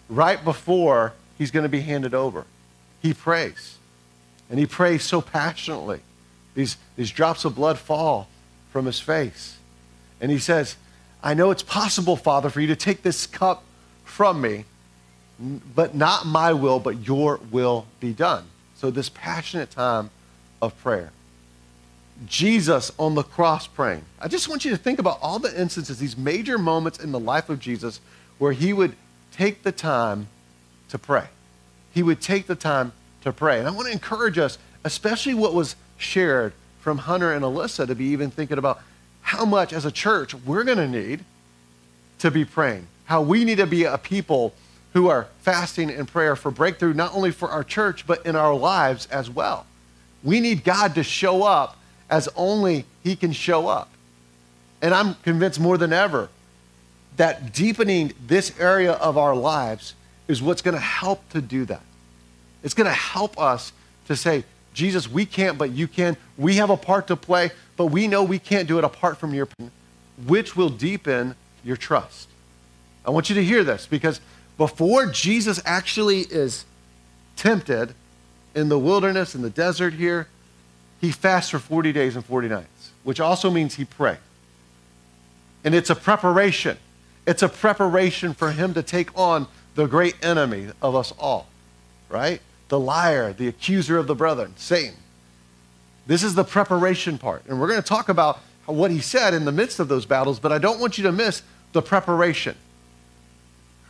right 0.08 0.42
before 0.42 1.12
he's 1.36 1.50
going 1.50 1.64
to 1.64 1.68
be 1.68 1.80
handed 1.80 2.14
over, 2.14 2.44
he 3.02 3.12
prays. 3.12 3.78
And 4.48 4.58
he 4.58 4.66
prays 4.66 5.02
so 5.02 5.20
passionately. 5.20 6.00
These, 6.54 6.76
these 6.96 7.10
drops 7.10 7.44
of 7.44 7.54
blood 7.54 7.78
fall 7.78 8.28
from 8.70 8.86
his 8.86 9.00
face. 9.00 9.58
And 10.20 10.30
he 10.30 10.38
says, 10.38 10.76
I 11.26 11.34
know 11.34 11.50
it's 11.50 11.64
possible, 11.64 12.14
Father, 12.14 12.50
for 12.50 12.60
you 12.60 12.68
to 12.68 12.76
take 12.76 13.02
this 13.02 13.26
cup 13.26 13.64
from 14.04 14.40
me, 14.40 14.64
but 15.74 15.92
not 15.92 16.24
my 16.24 16.52
will, 16.52 16.78
but 16.78 17.04
your 17.04 17.40
will 17.50 17.88
be 17.98 18.12
done. 18.12 18.44
So, 18.76 18.92
this 18.92 19.08
passionate 19.08 19.72
time 19.72 20.10
of 20.62 20.80
prayer. 20.80 21.10
Jesus 22.26 22.92
on 22.96 23.16
the 23.16 23.24
cross 23.24 23.66
praying. 23.66 24.04
I 24.20 24.28
just 24.28 24.48
want 24.48 24.64
you 24.64 24.70
to 24.70 24.76
think 24.76 25.00
about 25.00 25.18
all 25.20 25.40
the 25.40 25.60
instances, 25.60 25.98
these 25.98 26.16
major 26.16 26.58
moments 26.58 27.00
in 27.00 27.10
the 27.10 27.18
life 27.18 27.48
of 27.48 27.58
Jesus 27.58 28.00
where 28.38 28.52
he 28.52 28.72
would 28.72 28.94
take 29.32 29.64
the 29.64 29.72
time 29.72 30.28
to 30.90 30.96
pray. 30.96 31.24
He 31.92 32.04
would 32.04 32.20
take 32.20 32.46
the 32.46 32.54
time 32.54 32.92
to 33.22 33.32
pray. 33.32 33.58
And 33.58 33.66
I 33.66 33.72
want 33.72 33.88
to 33.88 33.92
encourage 33.92 34.38
us, 34.38 34.58
especially 34.84 35.34
what 35.34 35.54
was 35.54 35.74
shared 35.96 36.52
from 36.78 36.98
Hunter 36.98 37.32
and 37.32 37.44
Alyssa, 37.44 37.84
to 37.88 37.96
be 37.96 38.04
even 38.04 38.30
thinking 38.30 38.58
about 38.58 38.80
how 39.26 39.44
much 39.44 39.72
as 39.72 39.84
a 39.84 39.90
church 39.90 40.36
we're 40.36 40.62
going 40.62 40.78
to 40.78 40.86
need 40.86 41.24
to 42.20 42.30
be 42.30 42.44
praying. 42.44 42.86
How 43.06 43.22
we 43.22 43.44
need 43.44 43.56
to 43.56 43.66
be 43.66 43.82
a 43.82 43.98
people 43.98 44.54
who 44.92 45.08
are 45.08 45.26
fasting 45.40 45.90
and 45.90 46.06
prayer 46.06 46.36
for 46.36 46.52
breakthrough, 46.52 46.94
not 46.94 47.12
only 47.12 47.32
for 47.32 47.50
our 47.50 47.64
church, 47.64 48.06
but 48.06 48.24
in 48.24 48.36
our 48.36 48.54
lives 48.54 49.06
as 49.06 49.28
well. 49.28 49.66
We 50.22 50.38
need 50.38 50.62
God 50.62 50.94
to 50.94 51.02
show 51.02 51.42
up 51.42 51.76
as 52.08 52.28
only 52.36 52.84
He 53.02 53.16
can 53.16 53.32
show 53.32 53.66
up. 53.66 53.90
And 54.80 54.94
I'm 54.94 55.14
convinced 55.24 55.58
more 55.58 55.76
than 55.76 55.92
ever 55.92 56.28
that 57.16 57.52
deepening 57.52 58.12
this 58.28 58.56
area 58.60 58.92
of 58.92 59.18
our 59.18 59.34
lives 59.34 59.94
is 60.28 60.40
what's 60.40 60.62
going 60.62 60.76
to 60.76 60.80
help 60.80 61.28
to 61.30 61.40
do 61.40 61.64
that. 61.64 61.82
It's 62.62 62.74
going 62.74 62.88
to 62.88 62.92
help 62.92 63.40
us 63.40 63.72
to 64.06 64.14
say, 64.14 64.44
Jesus, 64.76 65.08
we 65.10 65.24
can't, 65.24 65.56
but 65.56 65.70
you 65.70 65.88
can. 65.88 66.18
We 66.36 66.56
have 66.56 66.68
a 66.68 66.76
part 66.76 67.06
to 67.06 67.16
play, 67.16 67.50
but 67.78 67.86
we 67.86 68.06
know 68.06 68.22
we 68.22 68.38
can't 68.38 68.68
do 68.68 68.76
it 68.76 68.84
apart 68.84 69.16
from 69.16 69.32
your, 69.32 69.48
which 70.26 70.54
will 70.54 70.68
deepen 70.68 71.34
your 71.64 71.78
trust. 71.78 72.28
I 73.02 73.10
want 73.10 73.30
you 73.30 73.34
to 73.36 73.42
hear 73.42 73.64
this 73.64 73.86
because 73.86 74.20
before 74.58 75.06
Jesus 75.06 75.62
actually 75.64 76.20
is 76.20 76.66
tempted 77.36 77.94
in 78.54 78.68
the 78.68 78.78
wilderness, 78.78 79.34
in 79.34 79.40
the 79.40 79.48
desert 79.48 79.94
here, 79.94 80.28
he 81.00 81.10
fasts 81.10 81.50
for 81.50 81.58
40 81.58 81.92
days 81.92 82.14
and 82.14 82.24
40 82.24 82.48
nights, 82.48 82.90
which 83.02 83.18
also 83.18 83.50
means 83.50 83.76
he 83.76 83.86
prayed. 83.86 84.18
And 85.64 85.74
it's 85.74 85.88
a 85.88 85.96
preparation. 85.96 86.76
It's 87.26 87.42
a 87.42 87.48
preparation 87.48 88.34
for 88.34 88.52
him 88.52 88.74
to 88.74 88.82
take 88.82 89.08
on 89.18 89.46
the 89.74 89.86
great 89.86 90.22
enemy 90.22 90.68
of 90.82 90.94
us 90.94 91.14
all, 91.18 91.46
right? 92.10 92.42
The 92.68 92.78
liar, 92.78 93.32
the 93.32 93.48
accuser 93.48 93.98
of 93.98 94.06
the 94.06 94.14
brethren, 94.14 94.54
Satan. 94.56 94.96
This 96.06 96.22
is 96.22 96.34
the 96.34 96.44
preparation 96.44 97.18
part. 97.18 97.44
And 97.46 97.60
we're 97.60 97.68
going 97.68 97.82
to 97.82 97.88
talk 97.88 98.08
about 98.08 98.40
what 98.66 98.90
he 98.90 99.00
said 99.00 99.34
in 99.34 99.44
the 99.44 99.52
midst 99.52 99.78
of 99.80 99.88
those 99.88 100.06
battles, 100.06 100.40
but 100.40 100.52
I 100.52 100.58
don't 100.58 100.80
want 100.80 100.98
you 100.98 101.04
to 101.04 101.12
miss 101.12 101.42
the 101.72 101.82
preparation. 101.82 102.56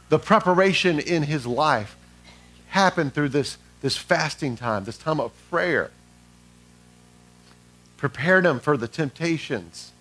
The 0.08 0.18
preparation 0.18 0.98
in 0.98 1.24
his 1.24 1.46
life 1.46 1.96
happened 2.68 3.14
through 3.14 3.30
this, 3.30 3.58
this 3.80 3.96
fasting 3.96 4.56
time, 4.56 4.84
this 4.84 4.98
time 4.98 5.20
of 5.20 5.32
prayer 5.50 5.90
prepared 7.96 8.44
him 8.44 8.60
for 8.60 8.76
the 8.76 8.88
temptations, 8.88 9.92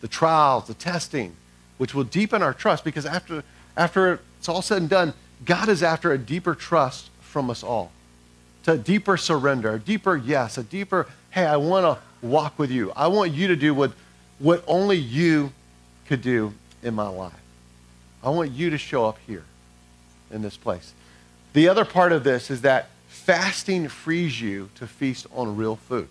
the 0.00 0.08
trials, 0.08 0.66
the 0.66 0.74
testing, 0.74 1.36
which 1.76 1.94
will 1.94 2.04
deepen 2.04 2.42
our 2.42 2.52
trust 2.52 2.84
because 2.84 3.06
after, 3.06 3.44
after 3.76 4.20
it's 4.38 4.48
all 4.48 4.62
said 4.62 4.78
and 4.78 4.90
done, 4.90 5.14
God 5.44 5.68
is 5.68 5.82
after 5.82 6.12
a 6.12 6.18
deeper 6.18 6.54
trust 6.54 7.10
from 7.20 7.48
us 7.50 7.62
all. 7.62 7.92
To 8.68 8.74
a 8.74 8.76
deeper 8.76 9.16
surrender, 9.16 9.76
a 9.76 9.78
deeper 9.78 10.14
yes, 10.14 10.58
a 10.58 10.62
deeper, 10.62 11.06
hey, 11.30 11.46
I 11.46 11.56
want 11.56 11.86
to 11.86 12.26
walk 12.26 12.58
with 12.58 12.70
you. 12.70 12.92
I 12.94 13.06
want 13.06 13.32
you 13.32 13.48
to 13.48 13.56
do 13.56 13.72
what, 13.72 13.92
what 14.40 14.62
only 14.66 14.98
you 14.98 15.54
could 16.06 16.20
do 16.20 16.52
in 16.82 16.92
my 16.92 17.08
life. 17.08 17.32
I 18.22 18.28
want 18.28 18.50
you 18.50 18.68
to 18.68 18.76
show 18.76 19.06
up 19.06 19.16
here 19.26 19.44
in 20.30 20.42
this 20.42 20.58
place. 20.58 20.92
The 21.54 21.66
other 21.66 21.86
part 21.86 22.12
of 22.12 22.24
this 22.24 22.50
is 22.50 22.60
that 22.60 22.90
fasting 23.08 23.88
frees 23.88 24.38
you 24.38 24.68
to 24.74 24.86
feast 24.86 25.26
on 25.34 25.56
real 25.56 25.76
food. 25.76 26.10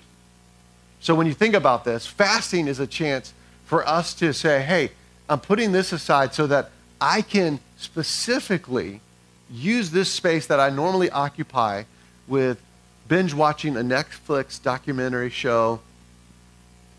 So 1.00 1.14
when 1.14 1.28
you 1.28 1.36
think 1.36 1.54
about 1.54 1.86
this, 1.86 2.08
fasting 2.08 2.68
is 2.68 2.80
a 2.80 2.88
chance 2.88 3.36
for 3.66 3.88
us 3.88 4.16
to 4.16 4.34
say, 4.34 4.64
hey, 4.64 4.90
I'm 5.30 5.42
putting 5.42 5.74
this 5.74 5.92
aside 5.92 6.34
so 6.34 6.48
that 6.48 6.72
I 7.00 7.22
can 7.22 7.60
specifically 7.78 9.02
use 9.48 9.92
this 9.92 10.12
space 10.12 10.48
that 10.48 10.60
I 10.60 10.72
normally 10.72 11.12
occupy 11.12 11.84
with 12.28 12.62
binge 13.08 13.34
watching 13.34 13.78
a 13.78 13.82
Netflix 13.82 14.62
documentary 14.62 15.30
show. 15.30 15.80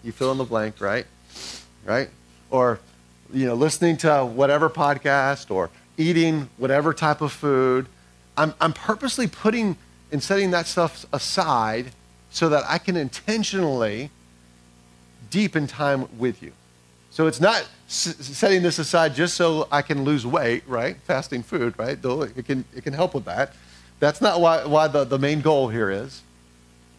You 0.02 0.12
fill 0.12 0.32
in 0.32 0.38
the 0.38 0.44
blank, 0.44 0.80
right? 0.80 1.06
Right? 1.84 2.08
Or, 2.50 2.80
you 3.32 3.46
know, 3.46 3.54
listening 3.54 3.96
to 3.98 4.24
whatever 4.24 4.70
podcast 4.70 5.50
or 5.50 5.70
eating 5.96 6.48
whatever 6.56 6.94
type 6.94 7.20
of 7.20 7.32
food. 7.32 7.86
I'm, 8.36 8.54
I'm 8.60 8.72
purposely 8.72 9.26
putting 9.26 9.76
and 10.10 10.22
setting 10.22 10.52
that 10.52 10.66
stuff 10.66 11.04
aside 11.12 11.86
so 12.30 12.48
that 12.48 12.64
I 12.66 12.78
can 12.78 12.96
intentionally 12.96 14.10
deepen 15.30 15.66
time 15.66 16.08
with 16.18 16.42
you. 16.42 16.52
So 17.10 17.26
it's 17.26 17.40
not 17.40 17.66
s- 17.88 18.16
setting 18.20 18.62
this 18.62 18.78
aside 18.78 19.14
just 19.14 19.34
so 19.34 19.66
I 19.72 19.82
can 19.82 20.04
lose 20.04 20.24
weight, 20.24 20.62
right? 20.66 20.96
Fasting 21.04 21.42
food, 21.42 21.74
right? 21.78 22.00
Though 22.00 22.22
it 22.22 22.46
can, 22.46 22.64
it 22.74 22.84
can 22.84 22.92
help 22.92 23.14
with 23.14 23.24
that. 23.24 23.54
That's 24.00 24.20
not 24.20 24.40
why, 24.40 24.64
why 24.64 24.88
the, 24.88 25.04
the 25.04 25.18
main 25.18 25.40
goal 25.40 25.68
here 25.68 25.90
is. 25.90 26.22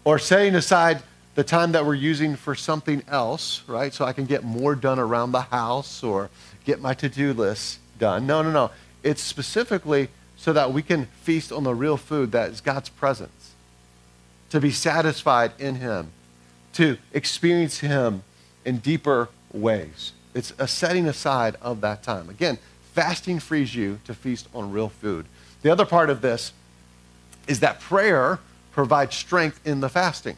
Or 0.03 0.19
setting 0.19 0.55
aside 0.55 1.01
the 1.35 1.43
time 1.43 1.71
that 1.71 1.85
we're 1.85 1.95
using 1.95 2.35
for 2.35 2.55
something 2.55 3.03
else, 3.07 3.63
right? 3.67 3.93
So 3.93 4.05
I 4.05 4.13
can 4.13 4.25
get 4.25 4.43
more 4.43 4.75
done 4.75 4.99
around 4.99 5.31
the 5.31 5.41
house 5.41 6.03
or 6.03 6.29
get 6.65 6.81
my 6.81 6.93
to 6.95 7.09
do 7.09 7.33
list 7.33 7.79
done. 7.97 8.27
No, 8.27 8.41
no, 8.41 8.51
no. 8.51 8.71
It's 9.03 9.21
specifically 9.21 10.09
so 10.35 10.53
that 10.53 10.73
we 10.73 10.81
can 10.81 11.05
feast 11.23 11.51
on 11.51 11.63
the 11.63 11.73
real 11.73 11.97
food 11.97 12.31
that 12.31 12.49
is 12.49 12.61
God's 12.61 12.89
presence 12.89 13.53
to 14.49 14.59
be 14.59 14.71
satisfied 14.71 15.51
in 15.59 15.75
Him, 15.75 16.11
to 16.73 16.97
experience 17.13 17.79
Him 17.79 18.23
in 18.65 18.77
deeper 18.77 19.29
ways. 19.53 20.13
It's 20.33 20.53
a 20.57 20.67
setting 20.67 21.07
aside 21.07 21.55
of 21.61 21.81
that 21.81 22.03
time. 22.03 22.29
Again, 22.29 22.57
fasting 22.93 23.39
frees 23.39 23.75
you 23.75 23.99
to 24.05 24.13
feast 24.13 24.47
on 24.53 24.71
real 24.71 24.89
food. 24.89 25.25
The 25.61 25.71
other 25.71 25.85
part 25.85 26.09
of 26.09 26.21
this 26.21 26.53
is 27.47 27.59
that 27.61 27.79
prayer 27.79 28.39
provides 28.71 29.15
strength 29.15 29.59
in 29.65 29.79
the 29.79 29.89
fasting. 29.89 30.37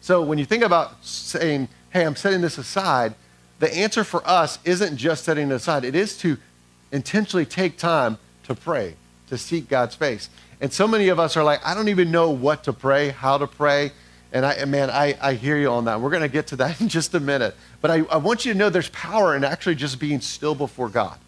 So 0.00 0.22
when 0.22 0.38
you 0.38 0.44
think 0.44 0.64
about 0.64 1.04
saying, 1.04 1.68
hey, 1.90 2.04
I'm 2.04 2.16
setting 2.16 2.40
this 2.40 2.58
aside, 2.58 3.14
the 3.60 3.72
answer 3.74 4.02
for 4.02 4.26
us 4.28 4.58
isn't 4.64 4.96
just 4.96 5.24
setting 5.24 5.50
it 5.50 5.54
aside, 5.54 5.84
it 5.84 5.94
is 5.94 6.18
to 6.18 6.36
intentionally 6.90 7.46
take 7.46 7.78
time 7.78 8.18
to 8.44 8.54
pray, 8.54 8.96
to 9.28 9.38
seek 9.38 9.68
God's 9.68 9.94
face. 9.94 10.28
And 10.60 10.72
so 10.72 10.86
many 10.86 11.08
of 11.08 11.18
us 11.18 11.36
are 11.36 11.44
like, 11.44 11.64
I 11.64 11.74
don't 11.74 11.88
even 11.88 12.10
know 12.10 12.30
what 12.30 12.64
to 12.64 12.72
pray, 12.72 13.10
how 13.10 13.38
to 13.38 13.46
pray. 13.46 13.92
And 14.32 14.46
I, 14.46 14.64
man, 14.64 14.90
I, 14.90 15.16
I 15.20 15.34
hear 15.34 15.56
you 15.56 15.68
on 15.70 15.84
that. 15.84 16.00
We're 16.00 16.10
going 16.10 16.22
to 16.22 16.28
get 16.28 16.48
to 16.48 16.56
that 16.56 16.80
in 16.80 16.88
just 16.88 17.14
a 17.14 17.20
minute. 17.20 17.54
But 17.80 17.90
I, 17.90 18.02
I 18.10 18.16
want 18.16 18.44
you 18.44 18.52
to 18.52 18.58
know 18.58 18.70
there's 18.70 18.88
power 18.90 19.36
in 19.36 19.44
actually 19.44 19.74
just 19.74 19.98
being 19.98 20.20
still 20.20 20.54
before 20.54 20.88
God. 20.88 21.18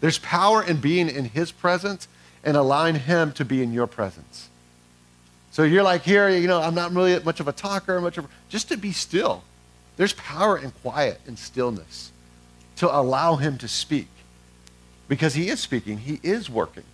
There's 0.00 0.18
power 0.18 0.62
in 0.62 0.78
being 0.78 1.08
in 1.08 1.26
His 1.26 1.52
presence 1.52 2.08
and 2.44 2.56
allowing 2.56 2.94
Him 2.94 3.32
to 3.32 3.44
be 3.44 3.62
in 3.62 3.72
your 3.72 3.86
presence. 3.86 4.48
So 5.50 5.64
you're 5.64 5.82
like, 5.82 6.02
here, 6.02 6.28
you 6.28 6.46
know, 6.46 6.60
I'm 6.60 6.74
not 6.74 6.92
really 6.94 7.18
much 7.22 7.40
of 7.40 7.48
a 7.48 7.52
talker, 7.52 8.00
much 8.00 8.18
of 8.18 8.26
just 8.48 8.68
to 8.68 8.76
be 8.76 8.92
still. 8.92 9.42
There's 9.96 10.12
power 10.14 10.56
in 10.56 10.70
quiet 10.70 11.20
and 11.26 11.38
stillness 11.38 12.12
to 12.76 12.94
allow 12.94 13.36
Him 13.36 13.58
to 13.58 13.68
speak 13.68 14.08
because 15.08 15.34
He 15.34 15.48
is 15.48 15.60
speaking, 15.60 15.98
He 15.98 16.20
is 16.22 16.48
working. 16.48 16.84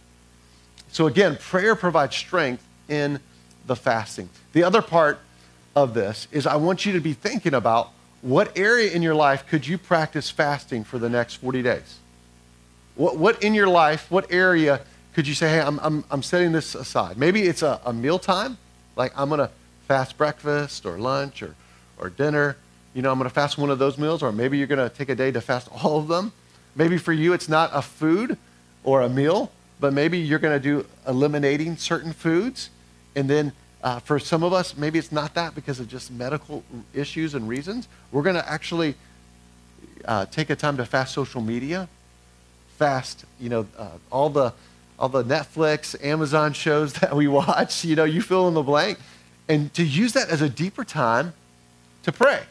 So 0.91 1.07
again, 1.07 1.37
prayer 1.37 1.77
provides 1.77 2.17
strength 2.17 2.67
in 2.89 3.21
the 3.67 3.77
fasting. 3.77 4.31
The 4.53 4.63
other 4.63 4.83
part 4.83 5.19
of 5.75 5.93
this 5.93 6.27
is 6.33 6.47
I 6.47 6.57
want 6.57 6.87
you 6.87 6.95
to 6.95 7.01
be 7.01 7.13
thinking 7.13 7.55
about 7.55 7.91
what 8.23 8.57
area 8.59 8.91
in 8.91 9.03
your 9.03 9.15
life 9.15 9.47
could 9.47 9.67
you 9.67 9.79
practice 9.79 10.31
fasting 10.31 10.85
for 10.85 10.99
the 10.99 11.11
next 11.11 11.35
40 11.35 11.63
days? 11.63 11.99
What, 12.95 13.17
what 13.19 13.43
in 13.43 13.55
your 13.55 13.69
life, 13.69 14.11
what 14.11 14.33
area 14.33 14.81
could 15.17 15.27
you 15.27 15.33
say, 15.33 15.49
hey, 15.49 15.61
I'm, 15.61 15.79
I'm, 15.79 16.05
I'm 16.11 16.23
setting 16.23 16.53
this 16.53 16.75
aside? 16.75 17.17
Maybe 17.17 17.45
it's 17.45 17.63
a, 17.63 17.81
a 17.87 17.93
meal 17.95 18.19
time, 18.19 18.59
like 18.97 19.19
I'm 19.19 19.31
going 19.31 19.39
to 19.39 19.51
fast 19.89 20.19
breakfast 20.19 20.85
or 20.85 20.99
lunch 20.99 21.43
or, 21.43 21.55
or 21.97 22.11
dinner. 22.11 22.59
You 22.93 23.01
know, 23.01 23.11
I'm 23.11 23.17
going 23.17 23.27
to 23.27 23.35
fast 23.35 23.57
one 23.57 23.71
of 23.71 23.79
those 23.79 23.97
meals, 23.97 24.23
or 24.23 24.31
maybe 24.31 24.59
you're 24.59 24.67
going 24.67 24.91
to 24.91 24.95
take 24.95 25.09
a 25.09 25.15
day 25.15 25.31
to 25.31 25.41
fast 25.41 25.71
all 25.73 25.99
of 25.99 26.09
them. 26.09 26.33
Maybe 26.75 26.99
for 26.99 27.15
you, 27.15 27.33
it's 27.33 27.49
not 27.49 27.71
a 27.73 27.81
food 27.81 28.37
or 28.85 29.01
a 29.01 29.09
meal, 29.09 29.51
but 29.81 29.95
maybe 29.95 30.19
you're 30.19 30.39
going 30.39 30.53
to 30.53 30.63
do 30.63 30.87
eliminating 31.09 31.79
certain 31.79 32.13
foods. 32.13 32.69
And 33.15 33.27
then 33.27 33.53
uh, 33.83 34.01
for 34.01 34.19
some 34.19 34.43
of 34.43 34.53
us, 34.53 34.77
maybe 34.77 34.99
it's 34.99 35.13
not 35.13 35.33
that 35.33 35.55
because 35.55 35.81
of 35.81 35.89
just 35.89 36.11
medical 36.11 36.63
issues 36.93 37.35
and 37.35 37.49
reasons. 37.49 37.89
We're 38.13 38.23
going 38.23 38.37
to 38.37 38.47
actually 38.47 38.97
uh, 40.05 40.27
take 40.27 40.51
a 40.51 40.57
time 40.57 40.77
to 40.77 40.85
fast 40.85 41.15
social 41.15 41.41
media, 41.41 41.89
fast, 42.77 43.25
you 43.41 43.49
know, 43.49 43.67
uh, 43.79 43.89
all 44.13 44.29
the 44.29 44.53
all 44.99 45.09
the 45.09 45.25
Netflix, 45.25 45.95
Amazon 46.05 46.53
shows 46.53 46.95
that 46.95 47.15
we 47.15 47.29
watch. 47.29 47.85
You 47.85 47.97
know, 47.97 48.05
you 48.05 48.23
fill 48.23 48.49
in 48.49 48.55
the 48.55 48.63
blank, 48.63 48.99
and 49.49 49.73
to 49.75 49.85
use 49.85 50.13
that 50.15 50.29
as 50.31 50.43
a 50.43 50.49
deeper 50.49 50.85
time 50.85 51.35
to 52.03 52.13
pray, 52.13 52.43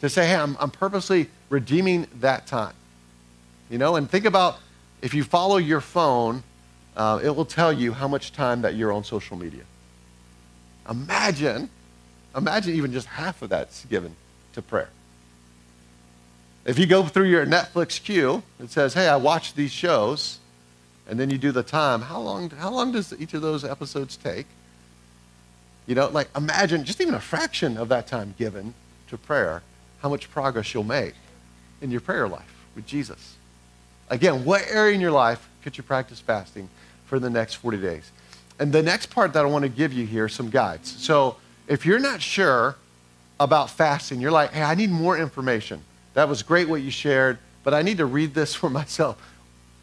to 0.00 0.08
say, 0.08 0.26
hey, 0.28 0.36
I'm, 0.36 0.56
I'm 0.60 0.70
purposely 0.70 1.28
redeeming 1.48 2.06
that 2.20 2.46
time. 2.46 2.74
You 3.70 3.78
know, 3.78 3.96
and 3.96 4.10
think 4.10 4.24
about 4.24 4.58
if 5.02 5.14
you 5.14 5.24
follow 5.24 5.56
your 5.56 5.80
phone, 5.80 6.42
uh, 6.96 7.20
it 7.22 7.30
will 7.34 7.44
tell 7.44 7.72
you 7.72 7.92
how 7.92 8.08
much 8.08 8.32
time 8.32 8.62
that 8.62 8.74
you're 8.74 8.92
on 8.92 9.04
social 9.04 9.36
media. 9.36 9.62
Imagine, 10.88 11.70
imagine 12.36 12.74
even 12.74 12.92
just 12.92 13.06
half 13.06 13.42
of 13.42 13.50
that's 13.50 13.84
given 13.84 14.16
to 14.54 14.62
prayer. 14.62 14.90
If 16.64 16.78
you 16.78 16.86
go 16.86 17.04
through 17.04 17.28
your 17.28 17.46
Netflix 17.46 18.02
queue, 18.02 18.42
it 18.60 18.70
says, 18.70 18.94
hey, 18.94 19.08
I 19.08 19.16
watched 19.16 19.54
these 19.56 19.70
shows, 19.70 20.38
and 21.08 21.18
then 21.18 21.30
you 21.30 21.38
do 21.38 21.50
the 21.52 21.62
time, 21.62 22.02
how 22.02 22.20
long, 22.20 22.50
how 22.50 22.70
long 22.70 22.92
does 22.92 23.14
each 23.18 23.32
of 23.34 23.40
those 23.42 23.64
episodes 23.64 24.16
take? 24.16 24.46
You 25.86 25.94
know, 25.94 26.08
like 26.08 26.28
imagine 26.36 26.84
just 26.84 27.00
even 27.00 27.14
a 27.14 27.20
fraction 27.20 27.78
of 27.78 27.88
that 27.88 28.06
time 28.06 28.34
given 28.38 28.74
to 29.08 29.16
prayer, 29.16 29.62
how 30.00 30.10
much 30.10 30.30
progress 30.30 30.74
you'll 30.74 30.84
make 30.84 31.14
in 31.80 31.90
your 31.90 32.02
prayer 32.02 32.28
life 32.28 32.54
with 32.76 32.86
Jesus. 32.86 33.36
Again, 34.10 34.44
what 34.44 34.62
area 34.70 34.94
in 34.94 35.00
your 35.00 35.10
life 35.10 35.48
could 35.62 35.76
you 35.78 35.82
practice 35.82 36.20
fasting 36.20 36.68
for 37.06 37.18
the 37.18 37.30
next 37.30 37.54
40 37.54 37.78
days? 37.78 38.12
And 38.58 38.72
the 38.72 38.82
next 38.82 39.06
part 39.06 39.32
that 39.32 39.44
I 39.44 39.48
want 39.48 39.62
to 39.62 39.68
give 39.68 39.92
you 39.92 40.04
here 40.04 40.28
some 40.28 40.50
guides. 40.50 40.94
So 41.02 41.36
if 41.66 41.86
you're 41.86 41.98
not 41.98 42.20
sure 42.20 42.76
about 43.40 43.70
fasting, 43.70 44.20
you're 44.20 44.30
like, 44.30 44.52
hey, 44.52 44.62
I 44.62 44.74
need 44.74 44.90
more 44.90 45.16
information. 45.16 45.82
That 46.14 46.28
was 46.28 46.42
great 46.42 46.68
what 46.68 46.82
you 46.82 46.90
shared, 46.90 47.38
but 47.64 47.72
I 47.72 47.82
need 47.82 47.98
to 47.98 48.06
read 48.06 48.34
this 48.34 48.54
for 48.60 48.68
myself. 48.68 49.22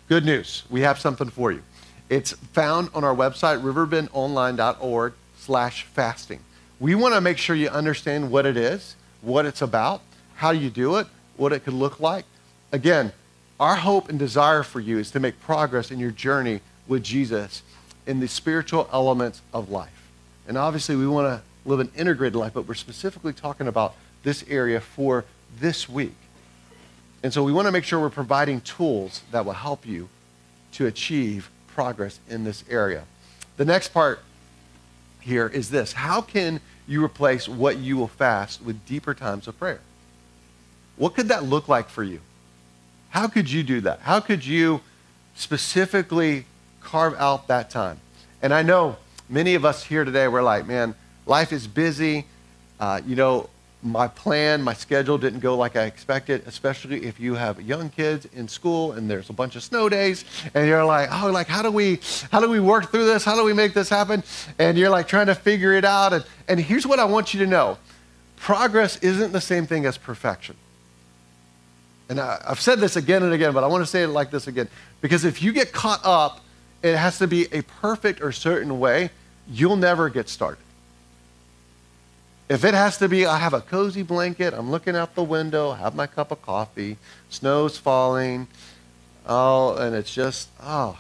Good 0.07 0.23
news. 0.23 0.63
We 0.69 0.81
have 0.81 0.99
something 0.99 1.29
for 1.29 1.51
you. 1.51 1.63
It's 2.09 2.33
found 2.33 2.89
on 2.93 3.03
our 3.03 3.15
website, 3.15 3.63
riverbendonline.org 3.63 5.13
slash 5.39 5.83
fasting. 5.83 6.39
We 6.79 6.93
want 6.93 7.15
to 7.15 7.21
make 7.21 7.39
sure 7.39 7.55
you 7.55 7.69
understand 7.69 8.29
what 8.29 8.45
it 8.45 8.55
is, 8.55 8.95
what 9.21 9.47
it's 9.47 9.63
about, 9.63 10.01
how 10.35 10.51
you 10.51 10.69
do 10.69 10.97
it, 10.97 11.07
what 11.37 11.53
it 11.53 11.63
could 11.63 11.73
look 11.73 11.99
like. 11.99 12.25
Again, 12.71 13.13
our 13.59 13.77
hope 13.77 14.07
and 14.09 14.19
desire 14.19 14.61
for 14.61 14.79
you 14.79 14.99
is 14.99 15.09
to 15.11 15.19
make 15.19 15.39
progress 15.41 15.89
in 15.89 15.97
your 15.97 16.11
journey 16.11 16.61
with 16.87 17.03
Jesus 17.03 17.63
in 18.05 18.19
the 18.19 18.27
spiritual 18.27 18.87
elements 18.93 19.41
of 19.53 19.69
life. 19.69 20.11
And 20.47 20.55
obviously, 20.55 20.95
we 20.95 21.07
want 21.07 21.27
to 21.27 21.41
live 21.67 21.79
an 21.79 21.91
integrated 21.95 22.35
life, 22.35 22.53
but 22.53 22.67
we're 22.67 22.75
specifically 22.75 23.33
talking 23.33 23.67
about 23.67 23.95
this 24.21 24.45
area 24.47 24.79
for 24.79 25.25
this 25.59 25.89
week. 25.89 26.15
And 27.25 27.33
so 27.33 27.41
we 27.43 27.51
want 27.51 27.65
to 27.65 27.71
make 27.71 27.83
sure 27.83 27.99
we're 27.99 28.11
providing 28.11 28.61
tools 28.61 29.23
that 29.31 29.47
will 29.47 29.53
help 29.53 29.83
you 29.83 30.09
to 30.73 30.85
achieve 30.85 31.49
progress 31.65 32.19
in 32.29 32.43
this 32.43 32.63
area. 32.69 33.05
The 33.57 33.65
next 33.65 33.87
part 33.95 34.19
here 35.21 35.47
is 35.47 35.71
this 35.71 35.93
How 35.93 36.21
can 36.21 36.61
you 36.87 37.03
replace 37.03 37.49
what 37.49 37.79
you 37.79 37.97
will 37.97 38.09
fast 38.09 38.61
with 38.61 38.85
deeper 38.85 39.15
times 39.15 39.47
of 39.47 39.57
prayer? 39.57 39.79
What 40.97 41.15
could 41.15 41.29
that 41.29 41.43
look 41.43 41.67
like 41.67 41.89
for 41.89 42.03
you? 42.03 42.19
How 43.09 43.27
could 43.27 43.49
you 43.49 43.63
do 43.63 43.81
that? 43.81 44.01
How 44.01 44.19
could 44.19 44.45
you 44.45 44.81
specifically 45.33 46.45
carve 46.79 47.15
out 47.15 47.47
that 47.47 47.71
time? 47.71 48.01
And 48.43 48.53
I 48.53 48.61
know 48.61 48.97
many 49.29 49.55
of 49.55 49.65
us 49.65 49.83
here 49.83 50.05
today, 50.05 50.27
we're 50.27 50.43
like, 50.43 50.67
man, 50.67 50.93
life 51.25 51.51
is 51.51 51.65
busy. 51.65 52.27
Uh, 52.79 53.01
you 53.03 53.15
know, 53.15 53.49
my 53.85 54.07
plan, 54.07 54.63
my 54.63 54.73
schedule 54.73 55.17
didn't 55.19 55.41
go 55.41 55.55
like 55.55 55.75
I 55.75 55.83
expected, 55.83 56.43
especially 56.47 57.05
if 57.05 57.19
you 57.19 57.35
have 57.35 57.61
young 57.61 57.89
kids 57.89 58.25
in 58.33 58.47
school 58.47 58.93
and 58.93 59.09
there's 59.09 59.29
a 59.29 59.33
bunch 59.33 59.55
of 59.55 59.61
snow 59.61 59.89
days 59.89 60.25
and 60.55 60.67
you're 60.67 60.83
like, 60.83 61.09
oh, 61.11 61.31
like 61.31 61.47
how 61.47 61.61
do 61.61 61.69
we 61.69 61.99
how 62.31 62.39
do 62.39 62.49
we 62.49 62.59
work 62.59 62.89
through 62.89 63.05
this? 63.05 63.23
How 63.23 63.35
do 63.35 63.43
we 63.43 63.53
make 63.53 63.75
this 63.75 63.87
happen? 63.87 64.23
And 64.57 64.75
you're 64.75 64.89
like 64.89 65.07
trying 65.07 65.27
to 65.27 65.35
figure 65.35 65.73
it 65.73 65.85
out. 65.85 66.13
And, 66.13 66.25
and 66.47 66.59
here's 66.59 66.87
what 66.87 66.97
I 66.97 67.05
want 67.05 67.33
you 67.35 67.39
to 67.41 67.47
know. 67.47 67.77
Progress 68.37 68.97
isn't 68.97 69.31
the 69.31 69.41
same 69.41 69.67
thing 69.67 69.85
as 69.85 69.97
perfection. 69.99 70.55
And 72.09 72.19
I, 72.19 72.41
I've 72.47 72.59
said 72.59 72.79
this 72.79 72.95
again 72.95 73.21
and 73.21 73.33
again, 73.33 73.53
but 73.53 73.63
I 73.63 73.67
want 73.67 73.83
to 73.83 73.89
say 73.89 74.03
it 74.03 74.07
like 74.07 74.31
this 74.31 74.47
again. 74.47 74.67
Because 74.99 75.25
if 75.25 75.43
you 75.43 75.53
get 75.53 75.71
caught 75.71 76.01
up, 76.03 76.41
it 76.81 76.95
has 76.95 77.19
to 77.19 77.27
be 77.27 77.47
a 77.51 77.61
perfect 77.61 78.21
or 78.21 78.31
certain 78.31 78.79
way, 78.79 79.11
you'll 79.47 79.75
never 79.75 80.09
get 80.09 80.27
started. 80.27 80.64
If 82.47 82.63
it 82.63 82.75
has 82.75 82.97
to 82.99 83.09
be, 83.09 83.25
I 83.25 83.39
have 83.39 83.53
a 83.53 83.61
cozy 83.61 84.03
blanket, 84.03 84.53
I'm 84.53 84.69
looking 84.69 84.95
out 84.95 85.15
the 85.15 85.23
window, 85.23 85.71
have 85.71 85.95
my 85.95 86.05
cup 86.05 86.31
of 86.31 86.41
coffee, 86.43 86.97
snow's 87.29 87.77
falling, 87.77 88.47
oh, 89.25 89.75
and 89.77 89.95
it's 89.95 90.13
just, 90.13 90.49
oh, 90.61 90.97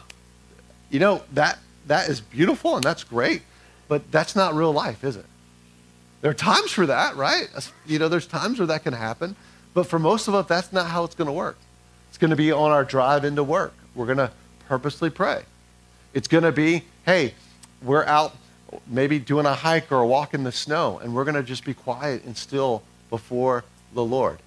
you 0.89 0.99
know, 0.99 1.21
that, 1.33 1.59
that 1.85 2.09
is 2.09 2.19
beautiful 2.19 2.75
and 2.75 2.83
that's 2.83 3.03
great, 3.03 3.43
but 3.87 4.11
that's 4.11 4.35
not 4.35 4.55
real 4.55 4.71
life, 4.71 5.03
is 5.03 5.15
it? 5.15 5.25
There 6.21 6.31
are 6.31 6.35
times 6.35 6.71
for 6.71 6.87
that, 6.87 7.15
right? 7.15 7.47
You 7.85 7.99
know, 7.99 8.09
there's 8.09 8.25
times 8.25 8.57
where 8.57 8.67
that 8.67 8.83
can 8.83 8.93
happen, 8.93 9.35
but 9.75 9.85
for 9.85 9.99
most 9.99 10.27
of 10.27 10.33
us, 10.33 10.47
that's 10.47 10.73
not 10.73 10.87
how 10.87 11.03
it's 11.03 11.13
going 11.13 11.27
to 11.27 11.33
work. 11.33 11.57
It's 12.09 12.17
going 12.17 12.31
to 12.31 12.35
be 12.35 12.51
on 12.51 12.71
our 12.71 12.83
drive 12.83 13.23
into 13.23 13.43
work. 13.43 13.73
We're 13.93 14.07
going 14.07 14.17
to 14.17 14.31
purposely 14.67 15.11
pray. 15.11 15.43
It's 16.15 16.27
going 16.27 16.43
to 16.43 16.51
be, 16.51 16.85
hey, 17.05 17.35
we're 17.83 18.05
out 18.05 18.33
maybe 18.87 19.19
doing 19.19 19.45
a 19.45 19.53
hike 19.53 19.91
or 19.91 19.97
a 19.97 20.07
walk 20.07 20.33
in 20.33 20.43
the 20.43 20.51
snow, 20.51 20.99
and 20.99 21.15
we're 21.15 21.23
going 21.23 21.35
to 21.35 21.43
just 21.43 21.63
be 21.63 21.73
quiet 21.73 22.23
and 22.23 22.35
still 22.35 22.83
before 23.09 23.63
the 23.93 24.03
Lord. 24.03 24.39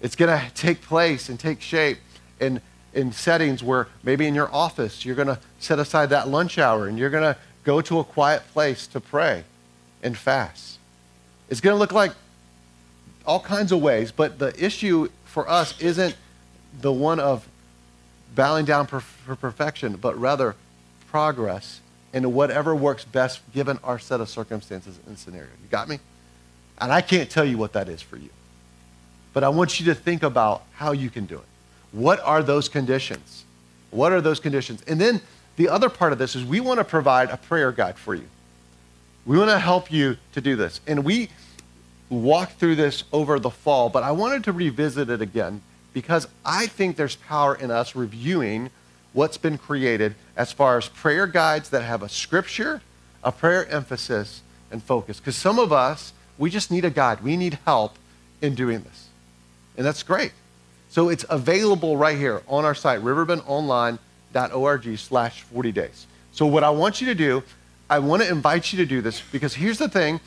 It's 0.00 0.16
going 0.16 0.38
to 0.48 0.54
take 0.54 0.82
place 0.82 1.28
and 1.28 1.38
take 1.38 1.60
shape 1.60 1.98
in, 2.40 2.60
in 2.92 3.12
settings 3.12 3.62
where 3.62 3.88
maybe 4.02 4.26
in 4.26 4.34
your 4.34 4.52
office 4.54 5.04
you're 5.04 5.16
going 5.16 5.28
to 5.28 5.38
set 5.58 5.78
aside 5.78 6.10
that 6.10 6.28
lunch 6.28 6.58
hour 6.58 6.86
and 6.86 6.98
you're 6.98 7.10
going 7.10 7.22
to 7.22 7.36
go 7.64 7.80
to 7.80 7.98
a 7.98 8.04
quiet 8.04 8.42
place 8.52 8.86
to 8.88 9.00
pray 9.00 9.44
and 10.02 10.16
fast. 10.16 10.78
It's 11.48 11.60
going 11.60 11.74
to 11.74 11.78
look 11.78 11.92
like 11.92 12.12
all 13.26 13.40
kinds 13.40 13.72
of 13.72 13.80
ways, 13.80 14.12
but 14.12 14.38
the 14.38 14.52
issue 14.62 15.08
for 15.24 15.48
us 15.48 15.80
isn't 15.80 16.14
the 16.80 16.92
one 16.92 17.20
of 17.20 17.48
bowing 18.34 18.64
down 18.64 18.86
for 18.86 19.00
perfection, 19.36 19.96
but 19.96 20.18
rather 20.18 20.56
progress 21.10 21.80
into 22.14 22.28
whatever 22.28 22.74
works 22.74 23.04
best 23.04 23.40
given 23.52 23.78
our 23.82 23.98
set 23.98 24.20
of 24.20 24.28
circumstances 24.30 24.98
and 25.06 25.18
scenario. 25.18 25.50
You 25.62 25.68
got 25.68 25.88
me? 25.88 25.98
And 26.78 26.92
I 26.92 27.00
can't 27.00 27.28
tell 27.28 27.44
you 27.44 27.58
what 27.58 27.72
that 27.74 27.88
is 27.88 28.00
for 28.00 28.16
you. 28.16 28.30
But 29.32 29.42
I 29.42 29.48
want 29.48 29.80
you 29.80 29.86
to 29.86 29.94
think 29.94 30.22
about 30.22 30.62
how 30.74 30.92
you 30.92 31.10
can 31.10 31.26
do 31.26 31.36
it. 31.36 31.44
What 31.90 32.20
are 32.20 32.42
those 32.42 32.68
conditions? 32.68 33.44
What 33.90 34.12
are 34.12 34.20
those 34.20 34.38
conditions? 34.38 34.82
And 34.86 35.00
then 35.00 35.20
the 35.56 35.68
other 35.68 35.88
part 35.88 36.12
of 36.12 36.18
this 36.18 36.36
is 36.36 36.44
we 36.44 36.60
want 36.60 36.78
to 36.78 36.84
provide 36.84 37.30
a 37.30 37.36
prayer 37.36 37.72
guide 37.72 37.98
for 37.98 38.14
you. 38.14 38.28
We 39.26 39.36
want 39.36 39.50
to 39.50 39.58
help 39.58 39.90
you 39.90 40.16
to 40.32 40.40
do 40.40 40.54
this. 40.54 40.80
And 40.86 41.04
we 41.04 41.30
walked 42.10 42.60
through 42.60 42.76
this 42.76 43.04
over 43.12 43.40
the 43.40 43.50
fall, 43.50 43.88
but 43.88 44.04
I 44.04 44.12
wanted 44.12 44.44
to 44.44 44.52
revisit 44.52 45.10
it 45.10 45.20
again 45.20 45.62
because 45.92 46.28
I 46.44 46.66
think 46.66 46.96
there's 46.96 47.16
power 47.16 47.56
in 47.56 47.72
us 47.72 47.96
reviewing 47.96 48.70
what's 49.14 49.38
been 49.38 49.56
created 49.56 50.14
as 50.36 50.52
far 50.52 50.76
as 50.76 50.88
prayer 50.88 51.26
guides 51.26 51.70
that 51.70 51.82
have 51.82 52.02
a 52.02 52.08
scripture, 52.08 52.82
a 53.22 53.32
prayer 53.32 53.66
emphasis, 53.68 54.42
and 54.70 54.82
focus. 54.82 55.18
Because 55.18 55.36
some 55.36 55.58
of 55.58 55.72
us, 55.72 56.12
we 56.36 56.50
just 56.50 56.70
need 56.70 56.84
a 56.84 56.90
guide. 56.90 57.22
We 57.22 57.38
need 57.38 57.58
help 57.64 57.96
in 58.42 58.54
doing 58.54 58.82
this. 58.82 59.08
And 59.76 59.86
that's 59.86 60.02
great. 60.02 60.32
So 60.90 61.08
it's 61.08 61.24
available 61.30 61.96
right 61.96 62.18
here 62.18 62.42
on 62.46 62.64
our 62.64 62.74
site, 62.74 63.00
riverbendonline.org 63.00 64.98
slash 64.98 65.42
40 65.42 65.72
days. 65.72 66.06
So 66.32 66.46
what 66.46 66.62
I 66.64 66.70
want 66.70 67.00
you 67.00 67.06
to 67.06 67.14
do, 67.14 67.42
I 67.88 68.00
want 68.00 68.22
to 68.22 68.28
invite 68.28 68.72
you 68.72 68.78
to 68.78 68.86
do 68.86 69.00
this 69.00 69.22
because 69.32 69.54
here's 69.54 69.78
the 69.78 69.88
thing. 69.88 70.20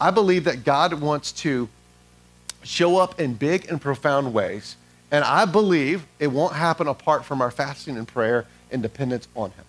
I 0.00 0.10
believe 0.10 0.44
that 0.44 0.64
God 0.64 0.94
wants 1.00 1.32
to 1.32 1.68
show 2.62 2.98
up 2.98 3.20
in 3.20 3.34
big 3.34 3.70
and 3.70 3.80
profound 3.80 4.32
ways 4.34 4.76
and 5.14 5.22
I 5.22 5.44
believe 5.44 6.08
it 6.18 6.26
won't 6.26 6.54
happen 6.54 6.88
apart 6.88 7.24
from 7.24 7.40
our 7.40 7.52
fasting 7.52 7.96
and 7.96 8.08
prayer 8.08 8.46
and 8.72 8.82
dependence 8.82 9.28
on 9.36 9.52
Him. 9.52 9.64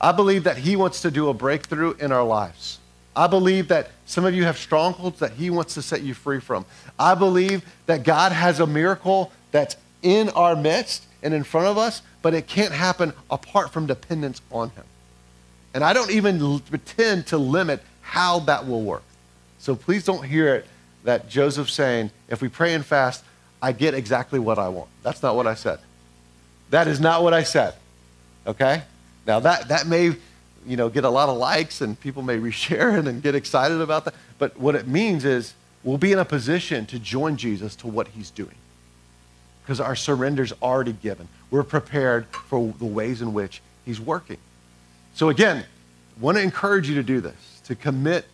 I 0.00 0.12
believe 0.12 0.44
that 0.44 0.56
He 0.56 0.76
wants 0.76 1.02
to 1.02 1.10
do 1.10 1.28
a 1.28 1.34
breakthrough 1.34 1.92
in 1.98 2.10
our 2.10 2.24
lives. 2.24 2.78
I 3.14 3.26
believe 3.26 3.68
that 3.68 3.90
some 4.06 4.24
of 4.24 4.34
you 4.34 4.44
have 4.44 4.56
strongholds 4.56 5.18
that 5.18 5.32
He 5.32 5.50
wants 5.50 5.74
to 5.74 5.82
set 5.82 6.00
you 6.00 6.14
free 6.14 6.40
from. 6.40 6.64
I 6.98 7.14
believe 7.14 7.66
that 7.84 8.02
God 8.02 8.32
has 8.32 8.60
a 8.60 8.66
miracle 8.66 9.30
that's 9.50 9.76
in 10.00 10.30
our 10.30 10.56
midst 10.56 11.04
and 11.22 11.34
in 11.34 11.44
front 11.44 11.66
of 11.66 11.76
us, 11.76 12.00
but 12.22 12.32
it 12.32 12.46
can't 12.46 12.72
happen 12.72 13.12
apart 13.30 13.74
from 13.74 13.84
dependence 13.84 14.40
on 14.50 14.70
Him. 14.70 14.84
And 15.74 15.84
I 15.84 15.92
don't 15.92 16.10
even 16.10 16.60
pretend 16.60 17.26
to 17.26 17.36
limit 17.36 17.82
how 18.00 18.38
that 18.38 18.66
will 18.66 18.80
work. 18.80 19.04
So 19.58 19.76
please 19.76 20.02
don't 20.02 20.24
hear 20.24 20.54
it 20.54 20.66
that 21.04 21.28
Joseph's 21.28 21.74
saying, 21.74 22.10
if 22.30 22.40
we 22.40 22.48
pray 22.48 22.72
and 22.72 22.82
fast, 22.82 23.22
I 23.60 23.72
get 23.72 23.94
exactly 23.94 24.38
what 24.38 24.58
I 24.58 24.68
want. 24.68 24.88
That's 25.02 25.22
not 25.22 25.36
what 25.36 25.46
I 25.46 25.54
said. 25.54 25.78
That 26.70 26.88
is 26.88 27.00
not 27.00 27.22
what 27.22 27.32
I 27.34 27.42
said. 27.42 27.74
Okay? 28.46 28.82
Now 29.26 29.40
that 29.40 29.68
that 29.68 29.86
may, 29.86 30.14
you 30.66 30.76
know, 30.76 30.88
get 30.88 31.04
a 31.04 31.10
lot 31.10 31.28
of 31.28 31.36
likes 31.36 31.80
and 31.80 31.98
people 31.98 32.22
may 32.22 32.38
reshare 32.50 32.98
it 32.98 33.06
and 33.06 33.22
get 33.22 33.34
excited 33.34 33.80
about 33.80 34.04
that. 34.04 34.14
But 34.38 34.58
what 34.58 34.74
it 34.74 34.86
means 34.86 35.24
is 35.24 35.54
we'll 35.82 35.98
be 35.98 36.12
in 36.12 36.18
a 36.18 36.24
position 36.24 36.86
to 36.86 36.98
join 36.98 37.36
Jesus 37.36 37.76
to 37.76 37.86
what 37.86 38.08
he's 38.08 38.30
doing. 38.30 38.54
Because 39.62 39.80
our 39.80 39.94
surrender's 39.94 40.52
already 40.62 40.92
given. 40.92 41.28
We're 41.50 41.64
prepared 41.64 42.26
for 42.26 42.72
the 42.78 42.84
ways 42.84 43.20
in 43.20 43.32
which 43.32 43.60
he's 43.84 44.00
working. 44.00 44.38
So 45.14 45.28
again, 45.28 45.64
want 46.20 46.36
to 46.36 46.42
encourage 46.42 46.88
you 46.88 46.94
to 46.96 47.02
do 47.02 47.20
this, 47.20 47.60
to 47.64 47.74
commit 47.74 48.26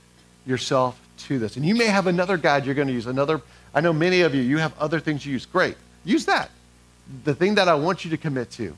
yourself 0.46 1.00
to 1.24 1.38
this. 1.38 1.56
And 1.56 1.64
you 1.64 1.74
may 1.74 1.86
have 1.86 2.06
another 2.06 2.36
guide 2.36 2.64
you're 2.66 2.74
going 2.74 2.88
to 2.88 2.94
use, 2.94 3.06
another 3.06 3.42
I 3.74 3.80
know 3.80 3.92
many 3.92 4.20
of 4.20 4.34
you, 4.34 4.42
you 4.42 4.58
have 4.58 4.78
other 4.78 5.00
things 5.00 5.24
you 5.24 5.32
use. 5.32 5.46
Great. 5.46 5.76
Use 6.04 6.26
that. 6.26 6.50
the 7.24 7.34
thing 7.34 7.56
that 7.56 7.68
I 7.68 7.74
want 7.74 8.04
you 8.04 8.10
to 8.10 8.16
commit 8.16 8.50
to 8.52 8.76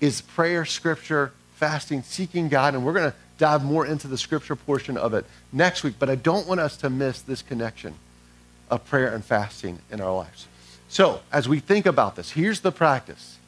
is 0.00 0.20
prayer, 0.20 0.64
scripture, 0.64 1.32
fasting, 1.54 2.02
seeking 2.02 2.48
God, 2.48 2.74
and 2.74 2.84
we're 2.84 2.92
going 2.92 3.10
to 3.10 3.16
dive 3.38 3.64
more 3.64 3.86
into 3.86 4.08
the 4.08 4.18
scripture 4.18 4.56
portion 4.56 4.96
of 4.96 5.14
it 5.14 5.24
next 5.52 5.82
week. 5.82 5.94
But 5.98 6.10
I 6.10 6.16
don't 6.16 6.46
want 6.46 6.60
us 6.60 6.76
to 6.78 6.90
miss 6.90 7.20
this 7.22 7.42
connection 7.42 7.94
of 8.70 8.84
prayer 8.86 9.14
and 9.14 9.24
fasting 9.24 9.78
in 9.90 10.00
our 10.00 10.14
lives. 10.14 10.46
So, 10.88 11.20
as 11.32 11.48
we 11.48 11.60
think 11.60 11.86
about 11.86 12.16
this, 12.16 12.30
here's 12.30 12.60
the 12.60 12.72
practice. 12.72 13.38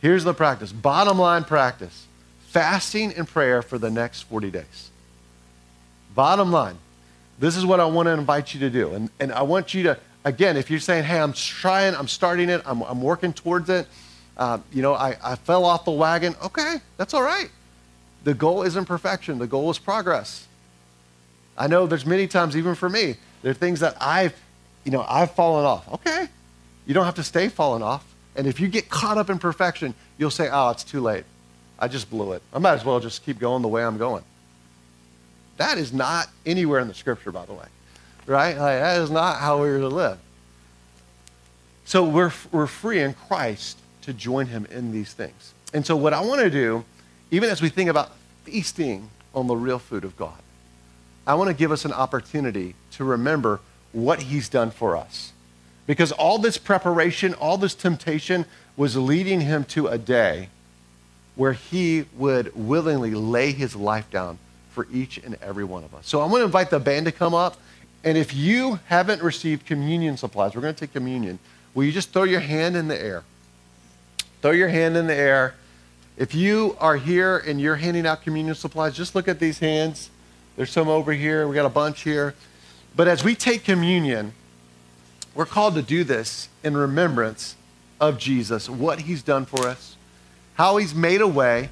Here's 0.00 0.24
the 0.24 0.34
practice. 0.34 0.72
Bottom 0.72 1.18
line 1.18 1.44
practice 1.44 2.06
fasting 2.50 3.14
and 3.14 3.28
prayer 3.28 3.62
for 3.62 3.78
the 3.78 3.90
next 3.90 4.22
40 4.22 4.50
days. 4.50 4.90
Bottom 6.16 6.50
line, 6.50 6.78
this 7.40 7.56
is 7.56 7.66
what 7.66 7.80
I 7.80 7.86
want 7.86 8.06
to 8.06 8.12
invite 8.12 8.54
you 8.54 8.60
to 8.60 8.70
do. 8.70 8.94
And, 8.94 9.10
and 9.18 9.32
I 9.32 9.42
want 9.42 9.74
you 9.74 9.82
to, 9.84 9.98
again, 10.24 10.56
if 10.56 10.70
you're 10.70 10.78
saying, 10.78 11.04
hey, 11.04 11.18
I'm 11.18 11.32
trying, 11.32 11.94
I'm 11.96 12.06
starting 12.06 12.50
it, 12.50 12.62
I'm, 12.66 12.82
I'm 12.82 13.02
working 13.02 13.32
towards 13.32 13.68
it, 13.70 13.88
uh, 14.36 14.58
you 14.72 14.82
know, 14.82 14.94
I, 14.94 15.16
I 15.24 15.34
fell 15.34 15.64
off 15.64 15.84
the 15.84 15.90
wagon, 15.90 16.36
okay, 16.44 16.76
that's 16.98 17.14
all 17.14 17.22
right. 17.22 17.50
The 18.24 18.34
goal 18.34 18.62
isn't 18.62 18.84
perfection, 18.84 19.38
the 19.38 19.46
goal 19.46 19.70
is 19.70 19.78
progress. 19.78 20.46
I 21.56 21.66
know 21.66 21.86
there's 21.86 22.06
many 22.06 22.26
times, 22.26 22.56
even 22.56 22.74
for 22.74 22.88
me, 22.88 23.16
there 23.42 23.50
are 23.50 23.54
things 23.54 23.80
that 23.80 23.96
I've, 24.00 24.34
you 24.84 24.92
know, 24.92 25.04
I've 25.08 25.32
fallen 25.32 25.64
off. 25.64 25.90
Okay, 25.94 26.28
you 26.86 26.94
don't 26.94 27.06
have 27.06 27.16
to 27.16 27.24
stay 27.24 27.48
falling 27.48 27.82
off. 27.82 28.04
And 28.36 28.46
if 28.46 28.60
you 28.60 28.68
get 28.68 28.88
caught 28.88 29.18
up 29.18 29.28
in 29.28 29.38
perfection, 29.38 29.94
you'll 30.18 30.30
say, 30.30 30.48
oh, 30.50 30.70
it's 30.70 30.84
too 30.84 31.00
late. 31.00 31.24
I 31.78 31.88
just 31.88 32.10
blew 32.10 32.32
it. 32.32 32.42
I 32.52 32.58
might 32.58 32.74
as 32.74 32.84
well 32.84 33.00
just 33.00 33.24
keep 33.24 33.38
going 33.38 33.62
the 33.62 33.68
way 33.68 33.82
I'm 33.82 33.98
going. 33.98 34.24
That 35.60 35.76
is 35.76 35.92
not 35.92 36.30
anywhere 36.46 36.80
in 36.80 36.88
the 36.88 36.94
scripture, 36.94 37.30
by 37.30 37.44
the 37.44 37.52
way. 37.52 37.66
Right? 38.24 38.56
Like, 38.56 38.80
that 38.80 38.98
is 39.02 39.10
not 39.10 39.40
how 39.40 39.58
we're 39.58 39.78
to 39.80 39.88
live. 39.88 40.18
So 41.84 42.02
we're, 42.02 42.32
we're 42.50 42.66
free 42.66 43.00
in 43.00 43.12
Christ 43.12 43.76
to 44.02 44.14
join 44.14 44.46
him 44.46 44.66
in 44.70 44.90
these 44.90 45.12
things. 45.12 45.52
And 45.74 45.84
so, 45.84 45.96
what 45.96 46.14
I 46.14 46.22
want 46.22 46.40
to 46.40 46.48
do, 46.48 46.86
even 47.30 47.50
as 47.50 47.60
we 47.60 47.68
think 47.68 47.90
about 47.90 48.12
feasting 48.44 49.10
on 49.34 49.48
the 49.48 49.54
real 49.54 49.78
food 49.78 50.02
of 50.02 50.16
God, 50.16 50.38
I 51.26 51.34
want 51.34 51.48
to 51.48 51.54
give 51.54 51.72
us 51.72 51.84
an 51.84 51.92
opportunity 51.92 52.74
to 52.92 53.04
remember 53.04 53.60
what 53.92 54.22
he's 54.22 54.48
done 54.48 54.70
for 54.70 54.96
us. 54.96 55.34
Because 55.86 56.10
all 56.10 56.38
this 56.38 56.56
preparation, 56.56 57.34
all 57.34 57.58
this 57.58 57.74
temptation 57.74 58.46
was 58.78 58.96
leading 58.96 59.42
him 59.42 59.64
to 59.64 59.88
a 59.88 59.98
day 59.98 60.48
where 61.34 61.52
he 61.52 62.06
would 62.16 62.56
willingly 62.56 63.10
lay 63.10 63.52
his 63.52 63.76
life 63.76 64.10
down 64.10 64.38
for 64.80 64.86
each 64.90 65.18
and 65.18 65.36
every 65.42 65.64
one 65.64 65.84
of 65.84 65.94
us. 65.94 66.08
So 66.08 66.22
I'm 66.22 66.30
going 66.30 66.40
to 66.40 66.46
invite 66.46 66.70
the 66.70 66.80
band 66.80 67.04
to 67.04 67.12
come 67.12 67.34
up. 67.34 67.58
And 68.02 68.16
if 68.16 68.34
you 68.34 68.80
haven't 68.86 69.22
received 69.22 69.66
communion 69.66 70.16
supplies, 70.16 70.54
we're 70.54 70.62
going 70.62 70.74
to 70.74 70.80
take 70.80 70.94
communion. 70.94 71.38
Will 71.74 71.84
you 71.84 71.92
just 71.92 72.14
throw 72.14 72.22
your 72.22 72.40
hand 72.40 72.76
in 72.76 72.88
the 72.88 72.98
air? 72.98 73.22
Throw 74.40 74.52
your 74.52 74.68
hand 74.68 74.96
in 74.96 75.06
the 75.06 75.14
air. 75.14 75.54
If 76.16 76.34
you 76.34 76.78
are 76.80 76.96
here 76.96 77.36
and 77.36 77.60
you're 77.60 77.76
handing 77.76 78.06
out 78.06 78.22
communion 78.22 78.54
supplies, 78.54 78.96
just 78.96 79.14
look 79.14 79.28
at 79.28 79.38
these 79.38 79.58
hands. 79.58 80.08
There's 80.56 80.70
some 80.70 80.88
over 80.88 81.12
here. 81.12 81.46
We 81.46 81.54
got 81.54 81.66
a 81.66 81.68
bunch 81.68 82.00
here. 82.00 82.34
But 82.96 83.06
as 83.06 83.22
we 83.22 83.34
take 83.34 83.64
communion, 83.64 84.32
we're 85.34 85.44
called 85.44 85.74
to 85.74 85.82
do 85.82 86.04
this 86.04 86.48
in 86.64 86.74
remembrance 86.74 87.54
of 88.00 88.16
Jesus, 88.16 88.70
what 88.70 89.00
he's 89.00 89.22
done 89.22 89.44
for 89.44 89.66
us, 89.66 89.96
how 90.54 90.78
he's 90.78 90.94
made 90.94 91.20
a 91.20 91.28
way 91.28 91.68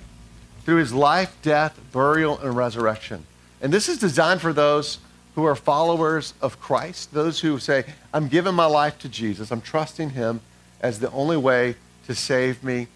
through 0.69 0.77
his 0.77 0.93
life, 0.93 1.35
death, 1.41 1.81
burial, 1.95 2.39
and 2.41 2.55
resurrection. 2.55 3.25
And 3.63 3.73
this 3.73 3.89
is 3.89 3.97
designed 3.97 4.43
for 4.43 4.53
those 4.53 4.99
who 5.35 5.45
are 5.45 5.57
followers 5.57 6.35
of 6.43 6.61
Christ, 6.61 7.15
those 7.15 7.41
who 7.41 7.59
say, 7.59 7.87
I'm 8.13 8.29
giving 8.29 8.53
my 8.55 8.67
life 8.67 8.99
to 8.99 9.09
Jesus, 9.09 9.51
I'm 9.51 9.63
trusting 9.63 10.11
him 10.11 10.43
as 10.83 11.01
the 11.01 11.11
only 11.13 11.39
way 11.39 11.77
to 12.07 12.15
save 12.15 12.63
me. 12.63 12.89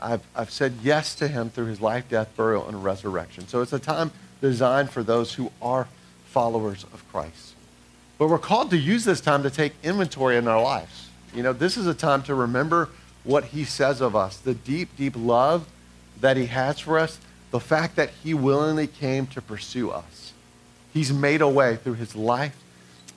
I've, 0.00 0.26
I've 0.34 0.50
said 0.50 0.74
yes 0.82 1.14
to 1.14 1.28
him 1.28 1.48
through 1.48 1.66
his 1.66 1.80
life, 1.80 2.08
death, 2.08 2.36
burial, 2.36 2.66
and 2.66 2.82
resurrection. 2.82 3.46
So 3.46 3.60
it's 3.60 3.72
a 3.72 3.78
time 3.78 4.10
designed 4.40 4.90
for 4.90 5.04
those 5.04 5.34
who 5.34 5.52
are 5.62 5.86
followers 6.24 6.82
of 6.92 7.08
Christ. 7.12 7.54
But 8.18 8.30
we're 8.30 8.38
called 8.40 8.70
to 8.70 8.76
use 8.76 9.04
this 9.04 9.20
time 9.20 9.44
to 9.44 9.50
take 9.50 9.74
inventory 9.84 10.36
in 10.38 10.48
our 10.48 10.60
lives. 10.60 11.08
You 11.32 11.44
know, 11.44 11.52
this 11.52 11.76
is 11.76 11.86
a 11.86 11.94
time 11.94 12.24
to 12.24 12.34
remember 12.34 12.88
what 13.22 13.44
he 13.44 13.62
says 13.62 14.00
of 14.00 14.16
us, 14.16 14.38
the 14.38 14.54
deep, 14.54 14.96
deep 14.96 15.14
love 15.16 15.68
that 16.22 16.38
he 16.38 16.46
has 16.46 16.78
for 16.78 16.98
us, 16.98 17.18
the 17.50 17.60
fact 17.60 17.96
that 17.96 18.10
he 18.24 18.32
willingly 18.32 18.86
came 18.86 19.26
to 19.26 19.42
pursue 19.42 19.90
us. 19.90 20.32
He's 20.94 21.12
made 21.12 21.42
a 21.42 21.48
way 21.48 21.76
through 21.76 21.94
his 21.94 22.16
life, 22.16 22.56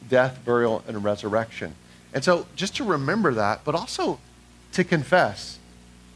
death, 0.09 0.39
burial, 0.43 0.83
and 0.87 1.03
resurrection. 1.03 1.75
And 2.13 2.23
so 2.23 2.45
just 2.55 2.75
to 2.77 2.83
remember 2.83 3.33
that, 3.35 3.61
but 3.63 3.75
also 3.75 4.19
to 4.73 4.83
confess, 4.83 5.57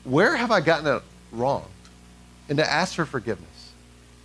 where 0.04 0.36
have 0.36 0.52
I 0.52 0.62
gotten 0.62 0.88
it 0.88 1.04
wrong? 1.32 1.66
And 2.50 2.58
to 2.58 2.70
ask 2.70 2.96
for 2.96 3.06
forgiveness. 3.06 3.72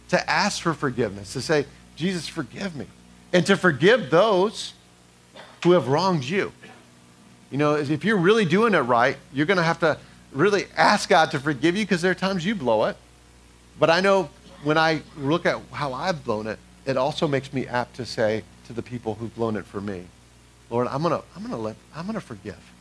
To 0.09 0.31
ask 0.31 0.63
for 0.63 0.75
forgiveness, 0.75 1.33
to 1.35 1.43
say, 1.43 1.67
Jesus, 1.97 2.27
forgive 2.27 2.75
me. 2.75 2.87
And 3.33 3.45
to 3.47 3.57
forgive 3.57 4.11
those 4.11 4.73
who 5.63 5.73
have 5.73 5.89
wronged 5.89 6.25
you. 6.25 6.53
You 7.51 7.59
know, 7.59 7.75
if 7.75 8.05
you're 8.05 8.17
really 8.17 8.45
doing 8.45 8.75
it 8.75 8.81
right, 8.81 9.17
you're 9.33 9.47
going 9.47 9.59
to 9.59 9.63
have 9.63 9.81
to 9.81 9.99
really 10.35 10.67
ask 10.77 11.09
God 11.09 11.31
to 11.31 11.41
forgive 11.41 11.77
you 11.77 11.85
because 11.85 12.03
there 12.03 12.11
are 12.11 12.17
times 12.17 12.45
you 12.45 12.55
blow 12.55 12.85
it. 12.85 12.97
But 13.79 13.91
I 13.91 14.01
know 14.01 14.29
when 14.63 14.77
I 14.77 15.03
look 15.17 15.47
at 15.47 15.61
how 15.73 15.93
I've 15.93 16.25
blown 16.25 16.47
it, 16.47 16.59
it 16.85 16.97
also 16.97 17.27
makes 17.27 17.53
me 17.53 17.67
apt 17.67 17.97
to 17.97 18.05
say 18.05 18.43
to 18.67 18.73
the 18.73 18.83
people 18.83 19.15
who've 19.15 19.35
blown 19.35 19.57
it 19.57 19.65
for 19.65 19.81
me, 19.81 20.05
Lord, 20.71 20.87
I'm 20.89 21.03
to 21.03 21.23
I'm 21.37 21.49
to 21.49 21.57
let 21.57 21.77
I'm 21.95 22.13
to 22.13 22.21
forgive. 22.21 22.73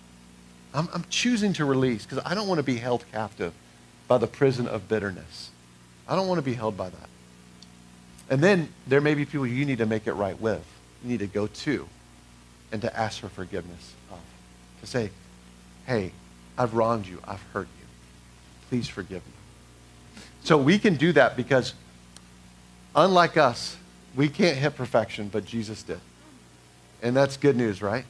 I'm, 0.74 0.89
I'm 0.94 1.06
choosing 1.10 1.54
to 1.54 1.66
release 1.66 2.06
because 2.06 2.24
I 2.26 2.34
don't 2.34 2.48
want 2.48 2.58
to 2.58 2.63
be 2.63 2.78
held 2.78 3.06
captive 3.12 3.54
by 4.08 4.18
the 4.18 4.28
prison 4.28 4.68
of 4.68 4.88
bitterness. 4.88 5.52
I 6.08 6.16
don't 6.16 6.28
want 6.28 6.39
to 6.39 6.44
be 6.44 6.56
held 6.56 6.76
by 6.76 6.89
that. 6.89 7.10
And 8.30 8.42
then 8.42 8.70
there 8.88 9.02
may 9.02 9.13
be 9.13 9.26
people 9.26 9.46
you 9.46 9.66
need 9.66 9.78
to 9.78 9.86
make 9.86 10.08
it 10.08 10.13
right 10.13 10.39
with. 10.39 10.66
You 11.04 11.12
need 11.12 11.20
to 11.20 11.28
go 11.28 11.48
to 11.48 11.88
and 12.72 12.82
to 12.82 12.98
ask 12.98 13.20
for 13.20 13.30
forgiveness 13.30 13.94
of. 14.12 14.20
To 14.82 14.88
say, 14.88 15.12
hey, 15.86 16.12
I've 16.58 16.74
wronged 16.74 17.08
you. 17.08 17.20
I've 17.28 17.42
hurt 17.54 17.68
you. 17.80 17.86
Please 18.70 18.88
forgive 18.88 19.26
me. 19.26 19.34
So 20.44 20.58
we 20.58 20.78
can 20.78 20.96
do 20.96 21.13
that 21.13 21.38
because, 21.38 21.74
unlike 22.96 23.38
us, 23.38 23.78
we 24.16 24.30
can't 24.30 24.58
hit 24.58 24.76
perfection, 24.76 25.30
but 25.30 25.46
Jesus 25.46 25.84
did. 25.84 26.00
And 27.02 27.16
that's 27.16 27.38
good 27.38 27.56
news, 27.56 27.82
right? 27.82 28.06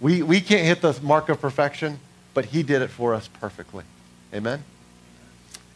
We, 0.00 0.22
we 0.22 0.40
can't 0.40 0.66
hit 0.66 0.80
the 0.80 0.98
mark 1.02 1.28
of 1.28 1.40
perfection, 1.40 1.98
but 2.34 2.46
he 2.46 2.62
did 2.62 2.82
it 2.82 2.88
for 2.90 3.14
us 3.14 3.28
perfectly. 3.28 3.84
Amen? 4.34 4.64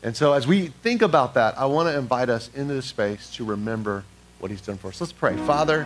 And 0.02 0.16
so 0.16 0.32
as 0.32 0.46
we 0.46 0.68
think 0.68 1.02
about 1.02 1.34
that, 1.34 1.58
I 1.58 1.66
want 1.66 1.88
to 1.88 1.98
invite 1.98 2.28
us 2.28 2.50
into 2.54 2.74
the 2.74 2.82
space 2.82 3.30
to 3.36 3.44
remember 3.44 4.04
what 4.38 4.50
he's 4.50 4.60
done 4.60 4.76
for 4.76 4.88
us. 4.88 5.00
Let's 5.00 5.12
pray. 5.12 5.36
Father, 5.38 5.84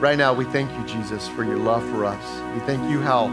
right 0.00 0.18
now 0.18 0.32
we 0.32 0.44
thank 0.46 0.70
you, 0.72 0.84
Jesus, 0.86 1.26
for 1.28 1.44
your 1.44 1.56
love 1.56 1.82
for 1.90 2.04
us. 2.04 2.54
We 2.54 2.60
thank 2.66 2.90
you 2.90 3.00
how 3.00 3.26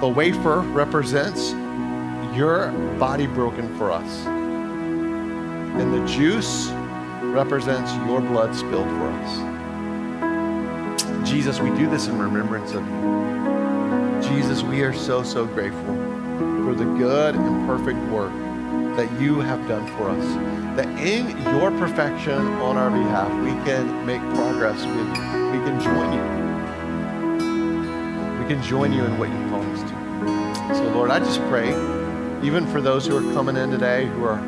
the 0.00 0.08
wafer 0.08 0.60
represents 0.60 1.52
your 2.34 2.72
body 2.98 3.26
broken 3.26 3.76
for 3.76 3.90
us. 3.92 4.26
And 4.26 5.92
the 5.92 6.06
juice 6.06 6.70
represents 7.22 7.92
your 8.06 8.20
blood 8.20 8.54
spilled 8.54 8.88
for 8.88 9.10
us. 9.10 9.50
Jesus, 11.28 11.60
we 11.60 11.68
do 11.70 11.88
this 11.88 12.06
in 12.06 12.18
remembrance 12.18 12.72
of 12.72 12.82
you. 12.86 14.36
Jesus, 14.36 14.62
we 14.62 14.82
are 14.82 14.94
so, 14.94 15.22
so 15.22 15.44
grateful 15.44 15.94
for 16.64 16.74
the 16.74 16.86
good 16.96 17.34
and 17.34 17.66
perfect 17.66 17.98
work 18.10 18.32
that 18.96 19.10
you 19.20 19.40
have 19.40 19.68
done 19.68 19.86
for 19.96 20.08
us. 20.08 20.24
That 20.76 20.88
in 20.98 21.28
your 21.58 21.70
perfection 21.72 22.38
on 22.62 22.76
our 22.76 22.90
behalf, 22.90 23.30
we 23.44 23.50
can 23.64 24.06
make 24.06 24.20
progress 24.34 24.84
with 24.86 25.16
you. 25.16 25.50
We 25.50 25.58
can 25.66 25.80
join 25.80 26.12
you 26.12 26.24
We 28.40 28.46
can 28.48 28.62
join 28.62 28.92
you 28.92 29.04
in 29.04 29.18
what 29.18 29.28
you 29.28 29.48
call. 29.50 29.69
So, 30.74 30.88
Lord, 30.94 31.10
I 31.10 31.18
just 31.18 31.40
pray, 31.42 31.70
even 32.42 32.66
for 32.66 32.80
those 32.80 33.06
who 33.06 33.16
are 33.16 33.32
coming 33.34 33.56
in 33.56 33.70
today 33.70 34.06
who 34.06 34.24
are 34.24 34.40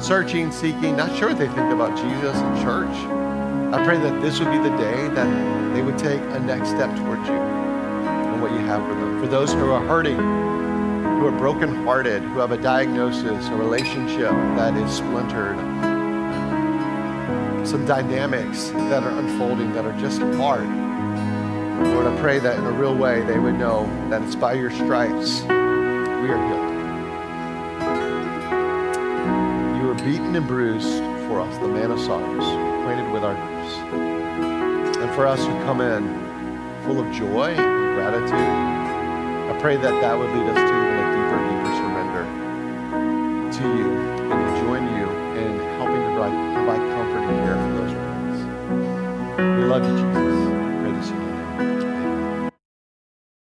searching, 0.00 0.52
seeking, 0.52 0.96
not 0.96 1.16
sure 1.18 1.28
what 1.30 1.38
they 1.38 1.48
think 1.48 1.72
about 1.72 1.96
Jesus 1.96 2.36
and 2.36 2.62
church, 2.62 2.94
I 3.74 3.84
pray 3.84 3.98
that 3.98 4.20
this 4.20 4.38
would 4.38 4.50
be 4.50 4.58
the 4.58 4.76
day 4.76 5.08
that 5.08 5.74
they 5.74 5.82
would 5.82 5.98
take 5.98 6.20
a 6.20 6.38
next 6.40 6.70
step 6.70 6.94
towards 6.96 7.26
you 7.28 7.34
and 7.34 8.42
what 8.42 8.52
you 8.52 8.58
have 8.58 8.86
for 8.86 8.94
them. 8.94 9.20
For 9.20 9.26
those 9.26 9.52
who 9.52 9.70
are 9.70 9.84
hurting, 9.84 10.16
who 10.16 11.26
are 11.26 11.38
brokenhearted, 11.38 12.22
who 12.22 12.38
have 12.38 12.52
a 12.52 12.58
diagnosis, 12.58 13.46
a 13.48 13.54
relationship 13.54 14.30
that 14.56 14.76
is 14.76 14.92
splintered, 14.92 15.56
some 17.66 17.86
dynamics 17.86 18.70
that 18.70 19.02
are 19.04 19.18
unfolding 19.18 19.72
that 19.72 19.84
are 19.84 19.98
just 20.00 20.20
hard. 20.36 20.81
Lord, 21.90 22.06
I 22.06 22.16
pray 22.20 22.38
that 22.38 22.58
in 22.58 22.64
a 22.64 22.72
real 22.72 22.94
way 22.94 23.22
they 23.22 23.38
would 23.38 23.54
know 23.58 23.86
that 24.10 24.22
it's 24.22 24.34
by 24.36 24.54
your 24.54 24.70
stripes 24.70 25.42
we 25.42 26.28
are 26.30 26.38
healed. 26.46 26.70
You 29.76 29.86
were 29.88 29.94
beaten 29.94 30.36
and 30.36 30.46
bruised 30.46 31.02
for 31.26 31.40
us, 31.40 31.58
the 31.58 31.68
man 31.68 31.90
of 31.90 31.98
sorrows, 32.00 32.44
acquainted 32.44 33.10
with 33.12 33.24
our 33.24 33.34
griefs. 33.34 33.74
And 34.98 35.10
for 35.14 35.26
us 35.26 35.40
who 35.40 35.52
come 35.64 35.80
in 35.80 36.02
full 36.84 37.00
of 37.00 37.12
joy 37.12 37.54
and 37.54 37.94
gratitude, 37.96 38.32
I 38.32 39.58
pray 39.60 39.76
that 39.76 40.00
that 40.00 40.16
would 40.16 40.30
lead 40.30 40.48
us 40.48 40.56
to 40.56 40.62
even 40.62 40.98
a 40.98 41.06
deeper, 41.16 41.38
deeper 41.48 41.72
surrender 41.82 42.24
to 43.58 43.64
you 43.76 43.90
and 44.30 44.38
to 44.46 44.52
join 44.62 44.82
you 44.96 45.06
in 45.40 45.50
helping 45.78 46.02
to 46.02 46.08
provide, 46.14 46.34
provide 46.54 46.82
comfort 46.94 47.22
and 47.22 47.36
care 47.44 47.58
for 47.58 47.72
those 47.80 47.92
friends. 47.92 48.38
We 49.58 49.64
love 49.64 49.82
you, 49.84 49.94
Jesus. 49.96 50.41